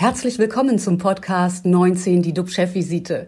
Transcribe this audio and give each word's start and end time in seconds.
Herzlich 0.00 0.38
willkommen 0.38 0.78
zum 0.78 0.96
Podcast 0.96 1.66
19, 1.66 2.22
die 2.22 2.32
DUB-Chefvisite. 2.32 3.26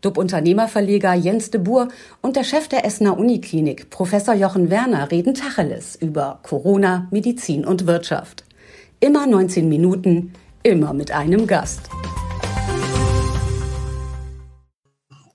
DUB-Unternehmerverleger 0.00 1.14
Jens 1.14 1.52
de 1.52 1.60
Boer 1.60 1.86
und 2.22 2.34
der 2.34 2.42
Chef 2.42 2.66
der 2.66 2.84
Essener 2.84 3.16
Uniklinik, 3.16 3.88
Professor 3.90 4.34
Jochen 4.34 4.68
Werner, 4.68 5.12
reden 5.12 5.34
Tacheles 5.34 5.94
über 5.94 6.40
Corona, 6.42 7.06
Medizin 7.12 7.64
und 7.64 7.86
Wirtschaft. 7.86 8.42
Immer 8.98 9.28
19 9.28 9.68
Minuten, 9.68 10.32
immer 10.64 10.92
mit 10.92 11.12
einem 11.12 11.46
Gast. 11.46 11.88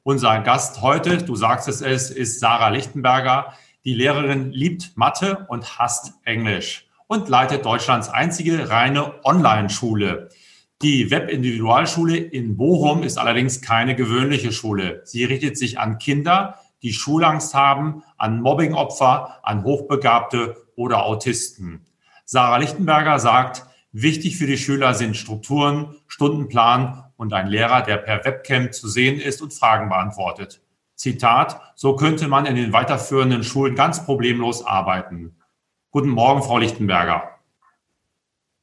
Unser 0.03 0.41
Gast 0.41 0.81
heute, 0.81 1.19
du 1.19 1.37
sagst 1.37 1.69
es, 1.69 1.79
es 1.79 2.11
ist 2.11 2.41
Sarah 2.41 2.67
Lichtenberger. 2.67 3.53
Die 3.85 3.93
Lehrerin 3.93 4.51
liebt 4.51 4.97
Mathe 4.97 5.45
und 5.47 5.79
hasst 5.79 6.11
Englisch 6.25 6.89
und 7.07 7.29
leitet 7.29 7.63
Deutschlands 7.63 8.09
einzige 8.09 8.69
reine 8.69 9.13
Online-Schule. 9.23 10.27
Die 10.81 11.11
Webindividualschule 11.11 12.17
in 12.17 12.57
Bochum 12.57 13.03
ist 13.03 13.17
allerdings 13.17 13.61
keine 13.61 13.95
gewöhnliche 13.95 14.51
Schule. 14.51 15.01
Sie 15.05 15.23
richtet 15.23 15.57
sich 15.57 15.79
an 15.79 15.97
Kinder, 15.97 16.59
die 16.81 16.91
Schulangst 16.91 17.53
haben, 17.53 18.03
an 18.17 18.41
Mobbingopfer, 18.41 19.39
an 19.43 19.63
Hochbegabte 19.63 20.57
oder 20.75 21.05
Autisten. 21.05 21.85
Sarah 22.25 22.57
Lichtenberger 22.57 23.19
sagt, 23.19 23.65
wichtig 23.93 24.37
für 24.37 24.47
die 24.47 24.57
Schüler 24.57 24.93
sind 24.93 25.15
Strukturen, 25.15 25.95
Stundenplan 26.07 27.05
und 27.15 27.33
ein 27.33 27.47
Lehrer, 27.47 27.81
der 27.81 27.97
per 27.97 28.25
Webcam 28.25 28.71
zu 28.71 28.89
sehen 28.89 29.19
ist 29.19 29.41
und 29.41 29.53
Fragen 29.53 29.87
beantwortet. 29.89 30.61
Zitat, 30.95 31.59
so 31.75 31.95
könnte 31.95 32.27
man 32.27 32.45
in 32.45 32.55
den 32.55 32.73
weiterführenden 32.73 33.43
Schulen 33.43 33.75
ganz 33.75 34.05
problemlos 34.05 34.65
arbeiten. 34.65 35.35
Guten 35.91 36.09
Morgen, 36.09 36.43
Frau 36.43 36.57
Lichtenberger. 36.57 37.29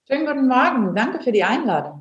Schönen 0.06 0.26
guten 0.26 0.48
Morgen. 0.48 0.94
Danke 0.94 1.22
für 1.22 1.32
die 1.32 1.44
Einladung. 1.44 1.99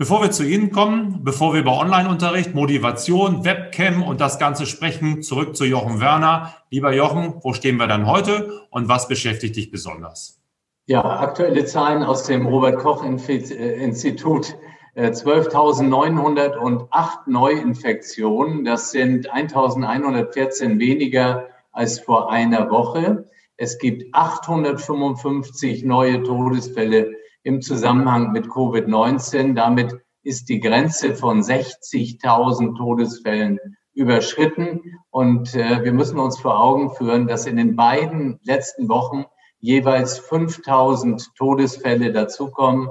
Bevor 0.00 0.22
wir 0.22 0.30
zu 0.30 0.44
Ihnen 0.44 0.70
kommen, 0.70 1.24
bevor 1.24 1.54
wir 1.54 1.60
über 1.60 1.76
Online-Unterricht, 1.76 2.54
Motivation, 2.54 3.44
Webcam 3.44 4.04
und 4.04 4.20
das 4.20 4.38
Ganze 4.38 4.64
sprechen, 4.64 5.22
zurück 5.22 5.56
zu 5.56 5.64
Jochen 5.64 5.98
Werner. 5.98 6.54
Lieber 6.70 6.94
Jochen, 6.94 7.34
wo 7.42 7.52
stehen 7.52 7.78
wir 7.78 7.88
dann 7.88 8.06
heute 8.06 8.62
und 8.70 8.88
was 8.88 9.08
beschäftigt 9.08 9.56
dich 9.56 9.72
besonders? 9.72 10.40
Ja, 10.86 11.18
aktuelle 11.18 11.64
Zahlen 11.64 12.04
aus 12.04 12.22
dem 12.22 12.46
Robert-Koch-Institut. 12.46 14.54
12.908 14.96 16.86
äh, 17.26 17.26
Neuinfektionen. 17.26 18.64
Das 18.64 18.92
sind 18.92 19.32
1.114 19.32 20.78
weniger 20.78 21.48
als 21.72 21.98
vor 21.98 22.30
einer 22.30 22.70
Woche. 22.70 23.28
Es 23.56 23.78
gibt 23.78 24.14
855 24.14 25.82
neue 25.82 26.22
Todesfälle 26.22 27.17
im 27.42 27.60
Zusammenhang 27.62 28.32
mit 28.32 28.46
Covid-19. 28.46 29.54
Damit 29.54 29.96
ist 30.22 30.48
die 30.48 30.60
Grenze 30.60 31.14
von 31.14 31.40
60.000 31.40 32.76
Todesfällen 32.76 33.58
überschritten. 33.94 34.98
Und 35.10 35.54
äh, 35.54 35.82
wir 35.84 35.92
müssen 35.92 36.18
uns 36.18 36.38
vor 36.38 36.60
Augen 36.60 36.90
führen, 36.90 37.26
dass 37.26 37.46
in 37.46 37.56
den 37.56 37.76
beiden 37.76 38.38
letzten 38.44 38.88
Wochen 38.88 39.24
jeweils 39.58 40.18
5000 40.18 41.34
Todesfälle 41.36 42.12
dazukommen. 42.12 42.90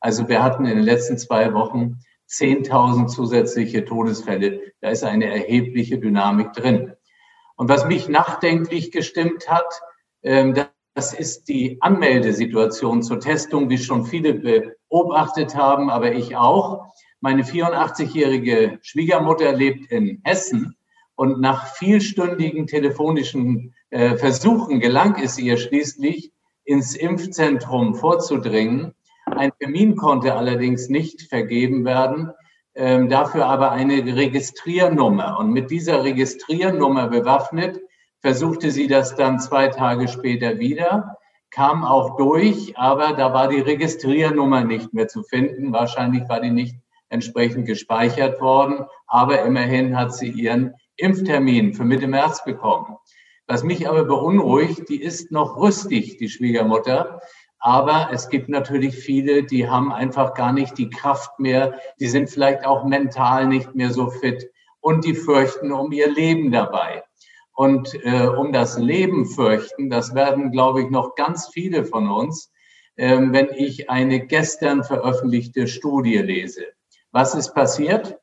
Also 0.00 0.28
wir 0.28 0.42
hatten 0.42 0.64
in 0.64 0.76
den 0.76 0.84
letzten 0.84 1.18
zwei 1.18 1.52
Wochen 1.52 1.98
10.000 2.28 3.08
zusätzliche 3.08 3.84
Todesfälle. 3.84 4.60
Da 4.80 4.90
ist 4.90 5.04
eine 5.04 5.26
erhebliche 5.26 5.98
Dynamik 5.98 6.52
drin. 6.52 6.92
Und 7.56 7.68
was 7.68 7.86
mich 7.86 8.08
nachdenklich 8.08 8.92
gestimmt 8.92 9.48
hat, 9.48 9.80
ähm, 10.22 10.54
das 10.96 11.12
ist 11.12 11.48
die 11.48 11.76
Anmeldesituation 11.82 13.02
zur 13.02 13.20
Testung, 13.20 13.68
wie 13.68 13.76
schon 13.76 14.06
viele 14.06 14.32
beobachtet 14.88 15.54
haben, 15.54 15.90
aber 15.90 16.14
ich 16.14 16.36
auch. 16.36 16.86
Meine 17.20 17.42
84-jährige 17.42 18.78
Schwiegermutter 18.80 19.52
lebt 19.52 19.92
in 19.92 20.22
Hessen 20.24 20.74
und 21.14 21.38
nach 21.38 21.66
vielstündigen 21.74 22.66
telefonischen 22.66 23.74
äh, 23.90 24.16
Versuchen 24.16 24.80
gelang 24.80 25.22
es 25.22 25.38
ihr 25.38 25.58
schließlich, 25.58 26.32
ins 26.64 26.96
Impfzentrum 26.96 27.94
vorzudringen. 27.94 28.94
Ein 29.26 29.52
Termin 29.60 29.96
konnte 29.96 30.34
allerdings 30.34 30.88
nicht 30.88 31.28
vergeben 31.28 31.84
werden, 31.84 32.30
ähm, 32.74 33.10
dafür 33.10 33.44
aber 33.44 33.70
eine 33.70 34.16
Registriernummer. 34.16 35.38
Und 35.38 35.50
mit 35.52 35.70
dieser 35.70 36.04
Registriernummer 36.04 37.08
bewaffnet 37.08 37.82
versuchte 38.26 38.72
sie 38.72 38.88
das 38.88 39.14
dann 39.14 39.38
zwei 39.38 39.68
Tage 39.68 40.08
später 40.08 40.58
wieder, 40.58 41.16
kam 41.50 41.84
auch 41.84 42.16
durch, 42.16 42.76
aber 42.76 43.12
da 43.12 43.32
war 43.32 43.46
die 43.46 43.60
Registriernummer 43.60 44.64
nicht 44.64 44.92
mehr 44.92 45.06
zu 45.06 45.22
finden. 45.22 45.72
Wahrscheinlich 45.72 46.28
war 46.28 46.40
die 46.40 46.50
nicht 46.50 46.74
entsprechend 47.08 47.66
gespeichert 47.66 48.40
worden, 48.40 48.84
aber 49.06 49.42
immerhin 49.42 49.96
hat 49.96 50.12
sie 50.12 50.28
ihren 50.28 50.74
Impftermin 50.96 51.72
für 51.72 51.84
Mitte 51.84 52.08
März 52.08 52.44
bekommen. 52.44 52.96
Was 53.46 53.62
mich 53.62 53.88
aber 53.88 54.02
beunruhigt, 54.02 54.88
die 54.88 55.00
ist 55.00 55.30
noch 55.30 55.56
rüstig, 55.56 56.16
die 56.16 56.28
Schwiegermutter. 56.28 57.20
Aber 57.60 58.08
es 58.12 58.28
gibt 58.28 58.48
natürlich 58.48 58.96
viele, 58.96 59.44
die 59.44 59.68
haben 59.68 59.92
einfach 59.92 60.34
gar 60.34 60.52
nicht 60.52 60.76
die 60.78 60.90
Kraft 60.90 61.38
mehr, 61.38 61.78
die 62.00 62.08
sind 62.08 62.28
vielleicht 62.28 62.66
auch 62.66 62.84
mental 62.84 63.46
nicht 63.46 63.76
mehr 63.76 63.92
so 63.92 64.10
fit 64.10 64.50
und 64.80 65.04
die 65.04 65.14
fürchten 65.14 65.70
um 65.70 65.92
ihr 65.92 66.10
Leben 66.12 66.50
dabei 66.50 67.04
und 67.56 67.92
äh, 68.04 68.26
um 68.26 68.52
das 68.52 68.78
Leben 68.78 69.26
fürchten. 69.26 69.90
Das 69.90 70.14
werden, 70.14 70.52
glaube 70.52 70.82
ich, 70.82 70.90
noch 70.90 71.16
ganz 71.16 71.48
viele 71.48 71.84
von 71.84 72.08
uns, 72.08 72.52
äh, 72.96 73.18
wenn 73.18 73.48
ich 73.48 73.90
eine 73.90 74.24
gestern 74.26 74.84
veröffentlichte 74.84 75.66
Studie 75.66 76.18
lese. 76.18 76.66
Was 77.12 77.34
ist 77.34 77.54
passiert? 77.54 78.18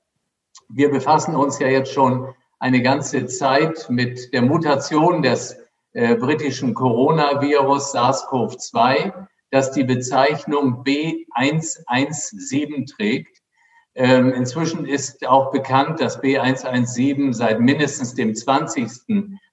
Wir 0.70 0.92
befassen 0.92 1.36
uns 1.36 1.58
ja 1.60 1.68
jetzt 1.68 1.92
schon 1.92 2.34
eine 2.60 2.84
ganze 2.84 3.26
Zeit 3.26 3.88
mit 3.90 4.32
der 4.34 4.44
Mutation 4.44 5.24
des 5.24 5.58
äh, 5.94 6.16
britischen 6.16 6.76
Coronavirus 6.76 7.96
SARS-CoV-2, 7.96 9.28
das 9.50 9.72
die 9.72 9.84
Bezeichnung 9.84 10.84
B117 10.84 12.96
trägt. 12.96 13.40
Ähm, 13.96 14.34
inzwischen 14.34 14.86
ist 14.86 15.28
auch 15.28 15.52
bekannt, 15.52 16.00
dass 16.00 16.22
B117 16.22 17.34
seit 17.34 17.60
mindestens 17.60 18.14
dem 18.16 18.34
20. 18.34 18.90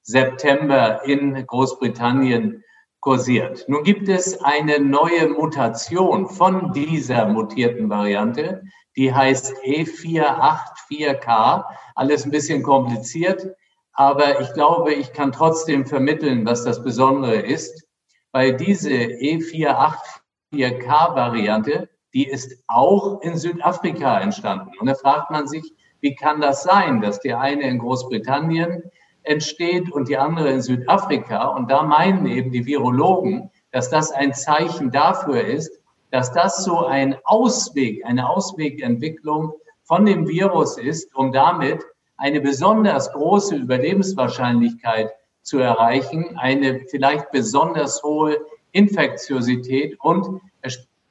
September 0.03 1.05
in 1.05 1.45
Großbritannien 1.47 2.65
kursiert. 3.01 3.67
Nun 3.69 3.83
gibt 3.83 4.09
es 4.09 4.41
eine 4.43 4.81
neue 4.81 5.29
Mutation 5.29 6.27
von 6.29 6.73
dieser 6.73 7.27
mutierten 7.27 7.91
Variante, 7.91 8.63
die 8.97 9.13
heißt 9.13 9.53
E484K. 9.65 11.65
Alles 11.95 12.25
ein 12.25 12.31
bisschen 12.31 12.63
kompliziert, 12.63 13.49
aber 13.93 14.41
ich 14.41 14.55
glaube, 14.55 14.95
ich 14.95 15.13
kann 15.13 15.33
trotzdem 15.33 15.85
vermitteln, 15.87 16.47
was 16.47 16.65
das 16.65 16.83
Besondere 16.83 17.37
ist, 17.37 17.87
weil 18.33 18.57
diese 18.57 18.91
E484K-Variante 18.91 21.91
die 22.13 22.27
ist 22.27 22.63
auch 22.67 23.21
in 23.23 23.37
Südafrika 23.37 24.21
entstanden. 24.21 24.71
Und 24.81 24.87
da 24.87 24.95
fragt 24.95 25.31
man 25.31 25.47
sich, 25.47 25.73
wie 26.01 26.15
kann 26.15 26.41
das 26.41 26.63
sein, 26.63 27.01
dass 27.01 27.21
die 27.21 27.35
eine 27.35 27.63
in 27.63 27.79
Großbritannien 27.79 28.83
entsteht 29.23 29.93
und 29.93 30.09
die 30.09 30.17
andere 30.17 30.51
in 30.51 30.63
Südafrika? 30.63 31.49
Und 31.49 31.71
da 31.71 31.83
meinen 31.83 32.27
eben 32.27 32.51
die 32.51 32.67
Virologen, 32.67 33.51
dass 33.71 33.91
das 33.91 34.11
ein 34.11 34.35
Zeichen 34.35 34.91
dafür 34.91 35.45
ist, 35.45 35.81
dass 36.11 36.33
das 36.33 36.65
so 36.65 36.87
ein 36.87 37.17
Ausweg, 37.25 38.05
eine 38.05 38.29
Auswegentwicklung 38.29 39.53
von 39.85 40.07
dem 40.07 40.27
Virus 40.27 40.79
ist, 40.79 41.15
um 41.15 41.33
damit 41.33 41.85
eine 42.17 42.41
besonders 42.41 43.13
große 43.13 43.57
Überlebenswahrscheinlichkeit 43.57 45.11
zu 45.43 45.59
erreichen, 45.59 46.37
eine 46.37 46.81
vielleicht 46.91 47.31
besonders 47.31 48.03
hohe 48.03 48.39
Infektiosität 48.73 49.99
und 50.01 50.41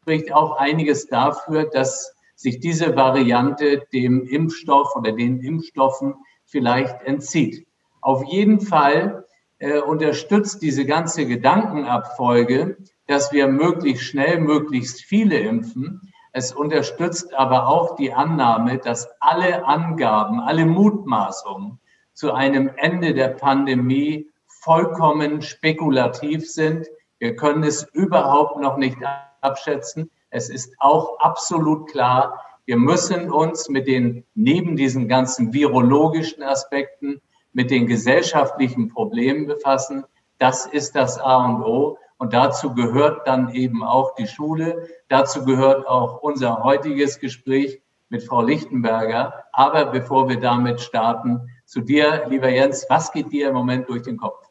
spricht 0.09 0.33
auch 0.33 0.57
einiges 0.57 1.05
dafür, 1.05 1.65
dass 1.65 2.15
sich 2.35 2.59
diese 2.59 2.95
Variante 2.95 3.83
dem 3.93 4.25
Impfstoff 4.25 4.95
oder 4.95 5.11
den 5.11 5.39
Impfstoffen 5.39 6.15
vielleicht 6.45 7.03
entzieht. 7.03 7.67
Auf 8.01 8.23
jeden 8.23 8.59
Fall 8.59 9.23
äh, 9.59 9.77
unterstützt 9.77 10.63
diese 10.63 10.83
ganze 10.85 11.27
Gedankenabfolge, 11.27 12.77
dass 13.05 13.31
wir 13.31 13.47
möglichst 13.49 14.03
schnell 14.05 14.39
möglichst 14.39 15.01
viele 15.01 15.37
impfen. 15.37 16.01
Es 16.33 16.53
unterstützt 16.53 17.35
aber 17.35 17.67
auch 17.67 17.95
die 17.95 18.11
Annahme, 18.11 18.79
dass 18.79 19.07
alle 19.19 19.67
Angaben, 19.67 20.39
alle 20.39 20.65
Mutmaßungen 20.65 21.79
zu 22.13 22.33
einem 22.33 22.71
Ende 22.77 23.13
der 23.13 23.27
Pandemie 23.27 24.27
vollkommen 24.47 25.43
spekulativ 25.43 26.49
sind. 26.49 26.87
Wir 27.19 27.35
können 27.35 27.61
es 27.61 27.83
überhaupt 27.93 28.59
noch 28.59 28.77
nicht 28.77 28.97
abschätzen. 29.41 30.09
Es 30.29 30.49
ist 30.49 30.75
auch 30.79 31.19
absolut 31.19 31.89
klar, 31.89 32.39
wir 32.65 32.77
müssen 32.77 33.31
uns 33.31 33.67
mit 33.67 33.87
den, 33.87 34.25
neben 34.35 34.75
diesen 34.75 35.07
ganzen 35.07 35.53
virologischen 35.53 36.43
Aspekten, 36.43 37.19
mit 37.51 37.71
den 37.71 37.87
gesellschaftlichen 37.87 38.89
Problemen 38.89 39.47
befassen. 39.47 40.05
Das 40.37 40.67
ist 40.67 40.95
das 40.95 41.19
A 41.19 41.45
und 41.45 41.63
O. 41.63 41.97
Und 42.17 42.33
dazu 42.33 42.73
gehört 42.73 43.27
dann 43.27 43.53
eben 43.55 43.83
auch 43.83 44.13
die 44.15 44.27
Schule. 44.27 44.87
Dazu 45.07 45.45
gehört 45.45 45.87
auch 45.87 46.21
unser 46.21 46.63
heutiges 46.63 47.19
Gespräch 47.19 47.81
mit 48.09 48.23
Frau 48.23 48.41
Lichtenberger. 48.41 49.45
Aber 49.51 49.85
bevor 49.85 50.29
wir 50.29 50.39
damit 50.39 50.81
starten, 50.81 51.49
zu 51.65 51.81
dir, 51.81 52.25
lieber 52.27 52.49
Jens, 52.49 52.85
was 52.89 53.11
geht 53.11 53.31
dir 53.31 53.49
im 53.49 53.55
Moment 53.55 53.89
durch 53.89 54.03
den 54.03 54.17
Kopf? 54.17 54.48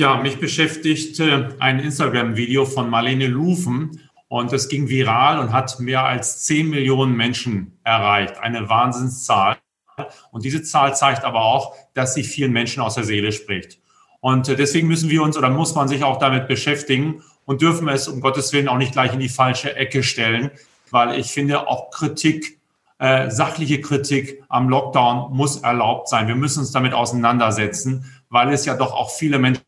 Ja, 0.00 0.16
mich 0.16 0.40
beschäftigt 0.40 1.20
ein 1.58 1.78
Instagram-Video 1.78 2.64
von 2.64 2.88
Marlene 2.88 3.26
Lufen 3.26 4.00
und 4.28 4.50
es 4.50 4.70
ging 4.70 4.88
viral 4.88 5.38
und 5.38 5.52
hat 5.52 5.78
mehr 5.78 6.06
als 6.06 6.42
10 6.44 6.70
Millionen 6.70 7.14
Menschen 7.14 7.78
erreicht. 7.84 8.38
Eine 8.38 8.70
Wahnsinnszahl. 8.70 9.58
Und 10.30 10.46
diese 10.46 10.62
Zahl 10.62 10.96
zeigt 10.96 11.24
aber 11.24 11.42
auch, 11.42 11.74
dass 11.92 12.14
sie 12.14 12.22
vielen 12.22 12.50
Menschen 12.50 12.82
aus 12.82 12.94
der 12.94 13.04
Seele 13.04 13.30
spricht. 13.30 13.78
Und 14.20 14.48
deswegen 14.48 14.88
müssen 14.88 15.10
wir 15.10 15.22
uns 15.22 15.36
oder 15.36 15.50
muss 15.50 15.74
man 15.74 15.86
sich 15.86 16.02
auch 16.02 16.18
damit 16.18 16.48
beschäftigen 16.48 17.22
und 17.44 17.60
dürfen 17.60 17.86
es 17.86 18.08
um 18.08 18.22
Gottes 18.22 18.54
Willen 18.54 18.68
auch 18.68 18.78
nicht 18.78 18.92
gleich 18.92 19.12
in 19.12 19.20
die 19.20 19.28
falsche 19.28 19.76
Ecke 19.76 20.02
stellen, 20.02 20.50
weil 20.90 21.18
ich 21.18 21.30
finde 21.30 21.68
auch 21.68 21.90
Kritik, 21.90 22.58
äh, 22.98 23.28
sachliche 23.28 23.82
Kritik 23.82 24.42
am 24.48 24.70
Lockdown 24.70 25.36
muss 25.36 25.58
erlaubt 25.58 26.08
sein. 26.08 26.26
Wir 26.26 26.36
müssen 26.36 26.60
uns 26.60 26.72
damit 26.72 26.94
auseinandersetzen, 26.94 28.06
weil 28.30 28.50
es 28.50 28.64
ja 28.64 28.78
doch 28.78 28.94
auch 28.94 29.10
viele 29.10 29.38
Menschen 29.38 29.60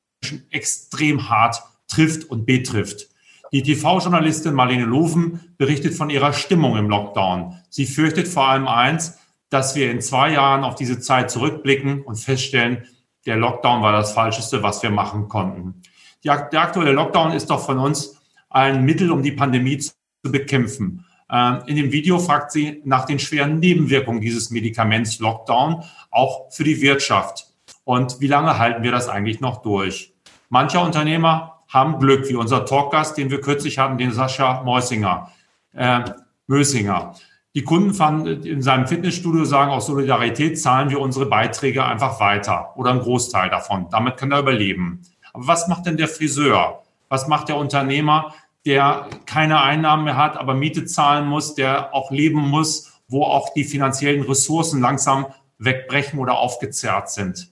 extrem 0.51 1.29
hart 1.29 1.63
trifft 1.89 2.29
und 2.31 2.47
betrifft. 2.47 3.09
Die 3.53 3.63
TV-Journalistin 3.63 4.55
Marlene 4.55 4.87
Loven 4.87 5.55
berichtet 5.59 5.95
von 5.95 6.09
ihrer 6.09 6.33
Stimmung 6.33 6.77
im 6.77 6.89
Lockdown. 6.89 7.59
Sie 7.69 7.85
fürchtet 7.85 8.27
vor 8.27 8.49
allem 8.49 8.67
eins, 8.67 9.19
dass 9.51 9.75
wir 9.75 9.91
in 9.91 10.01
zwei 10.01 10.33
Jahren 10.33 10.65
auf 10.65 10.75
diese 10.75 11.01
Zeit 11.01 11.31
zurückblicken 11.31 12.03
und 12.03 12.17
feststellen, 12.17 12.85
der 13.27 13.37
Lockdown 13.37 13.83
war 13.83 13.93
das 13.93 14.13
Falscheste, 14.13 14.63
was 14.63 14.83
wir 14.83 14.91
machen 14.91 15.29
konnten. 15.29 15.83
der 16.25 16.63
aktuelle 16.63 16.93
Lockdown 16.93 17.33
ist 17.33 17.51
doch 17.51 17.65
von 17.65 17.79
uns 17.79 18.17
ein 18.49 18.85
Mittel, 18.85 19.13
um 19.13 19.23
die 19.23 19.33
Pandemie 19.33 19.79
zu 19.79 19.93
bekämpfen. 20.23 21.05
Ähm, 21.31 21.63
in 21.67 21.77
dem 21.77 21.93
Video 21.93 22.19
fragt 22.19 22.53
sie 22.53 22.83
nach 22.85 23.05
den 23.05 23.19
schweren 23.19 23.59
Nebenwirkungen 23.59 24.21
dieses 24.21 24.51
Medikaments 24.51 25.19
Lockdown, 25.19 25.83
auch 26.11 26.51
für 26.51 26.65
die 26.65 26.81
Wirtschaft. 26.81 27.47
Und 27.85 28.21
wie 28.21 28.27
lange 28.27 28.59
halten 28.59 28.83
wir 28.83 28.93
das 28.93 29.09
eigentlich 29.09 29.41
noch 29.41 29.63
durch? 29.63 30.12
Mancher 30.53 30.83
Unternehmer 30.83 31.63
haben 31.67 31.99
Glück, 31.99 32.29
wie 32.29 32.35
unser 32.35 32.67
Talkgast, 32.67 33.17
den 33.17 33.31
wir 33.31 33.41
kürzlich 33.41 33.79
hatten, 33.79 33.97
den 33.97 34.13
Sascha 34.13 34.63
Meusinger, 34.63 35.33
äh, 35.73 36.03
Mösinger. 36.47 37.15
Die 37.55 37.65
Kunden 37.65 37.95
fanden 37.95 38.45
in 38.45 38.61
seinem 38.61 38.87
Fitnessstudio 38.87 39.47
sagen, 39.47 39.71
aus 39.71 39.87
Solidarität 39.87 40.61
zahlen 40.61 40.91
wir 40.91 41.01
unsere 41.01 41.25
Beiträge 41.25 41.87
einfach 41.87 42.21
weiter 42.21 42.75
oder 42.77 42.91
einen 42.91 43.01
Großteil 43.01 43.49
davon. 43.49 43.87
Damit 43.91 44.19
kann 44.19 44.31
er 44.31 44.41
überleben. 44.41 45.01
Aber 45.33 45.47
was 45.47 45.69
macht 45.69 45.87
denn 45.87 45.97
der 45.97 46.09
Friseur? 46.09 46.83
Was 47.09 47.29
macht 47.29 47.49
der 47.49 47.57
Unternehmer, 47.57 48.35
der 48.67 49.09
keine 49.25 49.63
Einnahmen 49.63 50.05
mehr 50.05 50.19
hat, 50.19 50.37
aber 50.37 50.53
Miete 50.53 50.85
zahlen 50.85 51.27
muss, 51.27 51.55
der 51.55 51.95
auch 51.95 52.11
leben 52.11 52.51
muss, 52.51 53.01
wo 53.09 53.25
auch 53.25 53.55
die 53.55 53.65
finanziellen 53.65 54.21
Ressourcen 54.21 54.83
langsam 54.83 55.29
wegbrechen 55.57 56.19
oder 56.19 56.37
aufgezerrt 56.37 57.11
sind? 57.11 57.51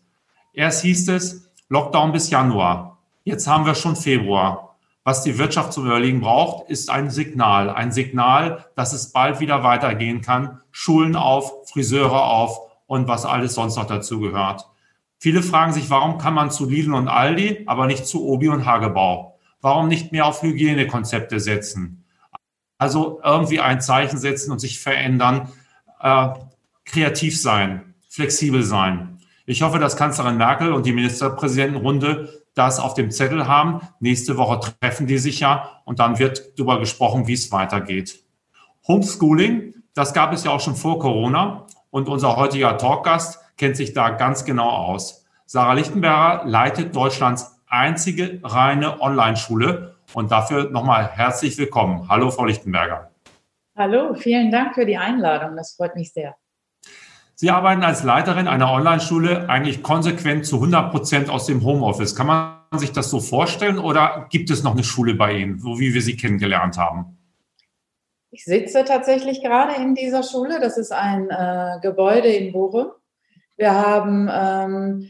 Erst 0.53 0.82
hieß 0.82 1.08
es 1.08 1.50
Lockdown 1.72 2.11
bis 2.11 2.31
Januar. 2.31 2.99
Jetzt 3.22 3.46
haben 3.46 3.64
wir 3.64 3.76
schon 3.76 3.94
Februar. 3.94 4.76
Was 5.05 5.22
die 5.22 5.38
Wirtschaft 5.38 5.72
zum 5.72 5.87
Überlegen 5.87 6.20
braucht, 6.20 6.69
ist 6.69 6.90
ein 6.90 7.11
Signal. 7.11 7.70
Ein 7.70 7.93
Signal, 7.93 8.67
dass 8.75 8.93
es 8.93 9.12
bald 9.12 9.38
wieder 9.38 9.62
weitergehen 9.62 10.20
kann. 10.20 10.61
Schulen 10.72 11.14
auf, 11.14 11.69
Friseure 11.70 12.25
auf 12.25 12.58
und 12.87 13.06
was 13.06 13.25
alles 13.25 13.55
sonst 13.55 13.76
noch 13.76 13.87
dazu 13.87 14.19
gehört. 14.19 14.67
Viele 15.20 15.44
fragen 15.44 15.72
sich, 15.72 15.90
warum 15.90 16.19
kann 16.19 16.34
man 16.34 16.50
zu 16.50 16.69
Lidl 16.69 16.93
und 16.93 17.06
Aldi, 17.06 17.62
aber 17.67 17.87
nicht 17.87 18.05
zu 18.05 18.26
Obi 18.26 18.49
und 18.49 18.67
Hagebau? 18.67 19.38
Warum 19.61 19.87
nicht 19.87 20.11
mehr 20.11 20.26
auf 20.26 20.43
Hygienekonzepte 20.43 21.38
setzen? 21.38 22.05
Also 22.78 23.20
irgendwie 23.22 23.61
ein 23.61 23.81
Zeichen 23.81 24.19
setzen 24.19 24.50
und 24.50 24.58
sich 24.58 24.81
verändern, 24.81 25.52
äh, 26.00 26.31
kreativ 26.84 27.40
sein, 27.40 27.94
flexibel 28.08 28.64
sein. 28.64 29.19
Ich 29.50 29.62
hoffe, 29.62 29.81
dass 29.81 29.97
Kanzlerin 29.97 30.37
Merkel 30.37 30.73
und 30.73 30.87
die 30.87 30.93
Ministerpräsidentenrunde 30.93 32.44
das 32.55 32.79
auf 32.79 32.94
dem 32.94 33.11
Zettel 33.11 33.49
haben. 33.49 33.81
Nächste 33.99 34.37
Woche 34.37 34.61
treffen 34.81 35.08
die 35.08 35.19
sich 35.19 35.41
ja 35.41 35.82
und 35.85 35.99
dann 35.99 36.20
wird 36.20 36.56
darüber 36.56 36.79
gesprochen, 36.79 37.26
wie 37.26 37.32
es 37.32 37.50
weitergeht. 37.50 38.23
Homeschooling, 38.87 39.75
das 39.93 40.14
gab 40.14 40.32
es 40.32 40.44
ja 40.44 40.52
auch 40.52 40.61
schon 40.61 40.76
vor 40.76 41.00
Corona 41.00 41.67
und 41.91 42.08
unser 42.08 42.37
heutiger 42.37 42.79
Talkgast 42.79 43.41
kennt 43.56 43.76
sich 43.76 43.93
da 43.93 44.11
ganz 44.11 44.44
genau 44.44 44.69
aus. 44.69 45.26
Sarah 45.47 45.73
Lichtenberger 45.73 46.46
leitet 46.46 46.94
Deutschlands 46.94 47.61
einzige 47.67 48.38
reine 48.44 49.00
Online-Schule 49.00 49.96
und 50.14 50.31
dafür 50.31 50.70
nochmal 50.70 51.08
herzlich 51.08 51.58
willkommen. 51.58 52.08
Hallo, 52.08 52.31
Frau 52.31 52.44
Lichtenberger. 52.44 53.11
Hallo, 53.76 54.14
vielen 54.14 54.53
Dank 54.53 54.76
für 54.76 54.87
die 54.87 54.96
Einladung. 54.96 55.56
Das 55.56 55.75
freut 55.75 55.96
mich 55.96 56.12
sehr. 56.12 56.37
Sie 57.40 57.48
arbeiten 57.48 57.82
als 57.82 58.02
Leiterin 58.02 58.48
einer 58.48 58.70
Online-Schule 58.70 59.48
eigentlich 59.48 59.82
konsequent 59.82 60.44
zu 60.44 60.56
100 60.56 60.90
Prozent 60.90 61.31
aus 61.31 61.46
dem 61.46 61.64
Homeoffice. 61.64 62.14
Kann 62.14 62.26
man 62.26 62.58
sich 62.76 62.92
das 62.92 63.08
so 63.08 63.19
vorstellen 63.19 63.78
oder 63.78 64.26
gibt 64.28 64.50
es 64.50 64.62
noch 64.62 64.72
eine 64.72 64.84
Schule 64.84 65.14
bei 65.14 65.38
Ihnen, 65.38 65.58
so 65.58 65.81
wie 65.81 65.94
wir 65.94 66.02
sie 66.02 66.19
kennengelernt 66.19 66.76
haben? 66.76 67.16
Ich 68.31 68.44
sitze 68.44 68.84
tatsächlich 68.84 69.42
gerade 69.42 69.72
in 69.81 69.94
dieser 69.94 70.22
Schule. 70.22 70.60
Das 70.60 70.76
ist 70.76 70.92
ein 70.92 71.31
äh, 71.31 71.78
Gebäude 71.81 72.28
in 72.28 72.52
Bochum. 72.52 72.88
Wir 73.56 73.75
haben 73.75 74.28
ähm, 74.31 75.08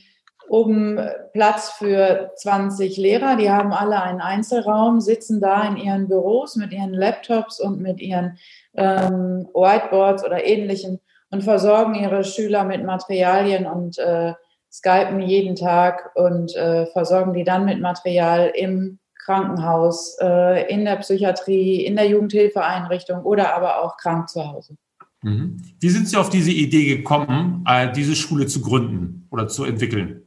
oben 0.49 1.01
Platz 1.33 1.71
für 1.71 2.31
20 2.37 2.97
Lehrer. 2.97 3.39
Die 3.39 3.51
haben 3.51 3.73
alle 3.73 4.01
einen 4.05 4.21
Einzelraum, 4.21 5.01
sitzen 5.01 5.41
da 5.41 5.65
in 5.65 5.77
ihren 5.77 6.07
Büros 6.07 6.55
mit 6.55 6.71
ihren 6.71 6.95
Laptops 6.95 7.59
und 7.59 7.81
mit 7.81 8.01
ihren 8.01 8.39
ähm, 8.75 9.49
Whiteboards 9.53 10.25
oder 10.25 10.47
ähnlichen 10.47 11.01
und 11.31 11.43
versorgen 11.43 11.95
ihre 11.95 12.25
Schüler 12.25 12.65
mit 12.65 12.85
Materialien 12.85 13.67
und 13.67 13.99
äh, 13.99 14.35
skypen 14.71 15.21
jeden 15.21 15.57
Tag 15.57 16.11
und 16.15 16.55
äh, 16.55 16.87
versorgen 16.87 17.35
die 17.35 17.45
dann 17.45 17.65
mit 17.65 17.81
Material 17.81 18.53
im 18.55 18.99
Krankenhaus, 19.25 20.17
äh, 20.21 20.73
in 20.73 20.85
der 20.85 20.97
Psychiatrie, 20.97 21.85
in 21.85 21.97
der 21.97 22.09
Jugendhilfeeinrichtung 22.09 23.23
oder 23.23 23.55
aber 23.55 23.83
auch 23.83 23.97
krank 23.97 24.29
zu 24.29 24.47
Hause. 24.47 24.77
Mhm. 25.23 25.63
Wie 25.79 25.91
sind 25.91 26.09
Sie 26.09 26.17
auf 26.17 26.31
diese 26.31 26.51
Idee 26.51 26.97
gekommen, 26.97 27.65
äh, 27.69 27.93
diese 27.93 28.17
Schule 28.17 28.47
zu 28.47 28.61
gründen 28.63 29.27
oder 29.31 29.49
zu 29.49 29.65
entwickeln? 29.65 30.27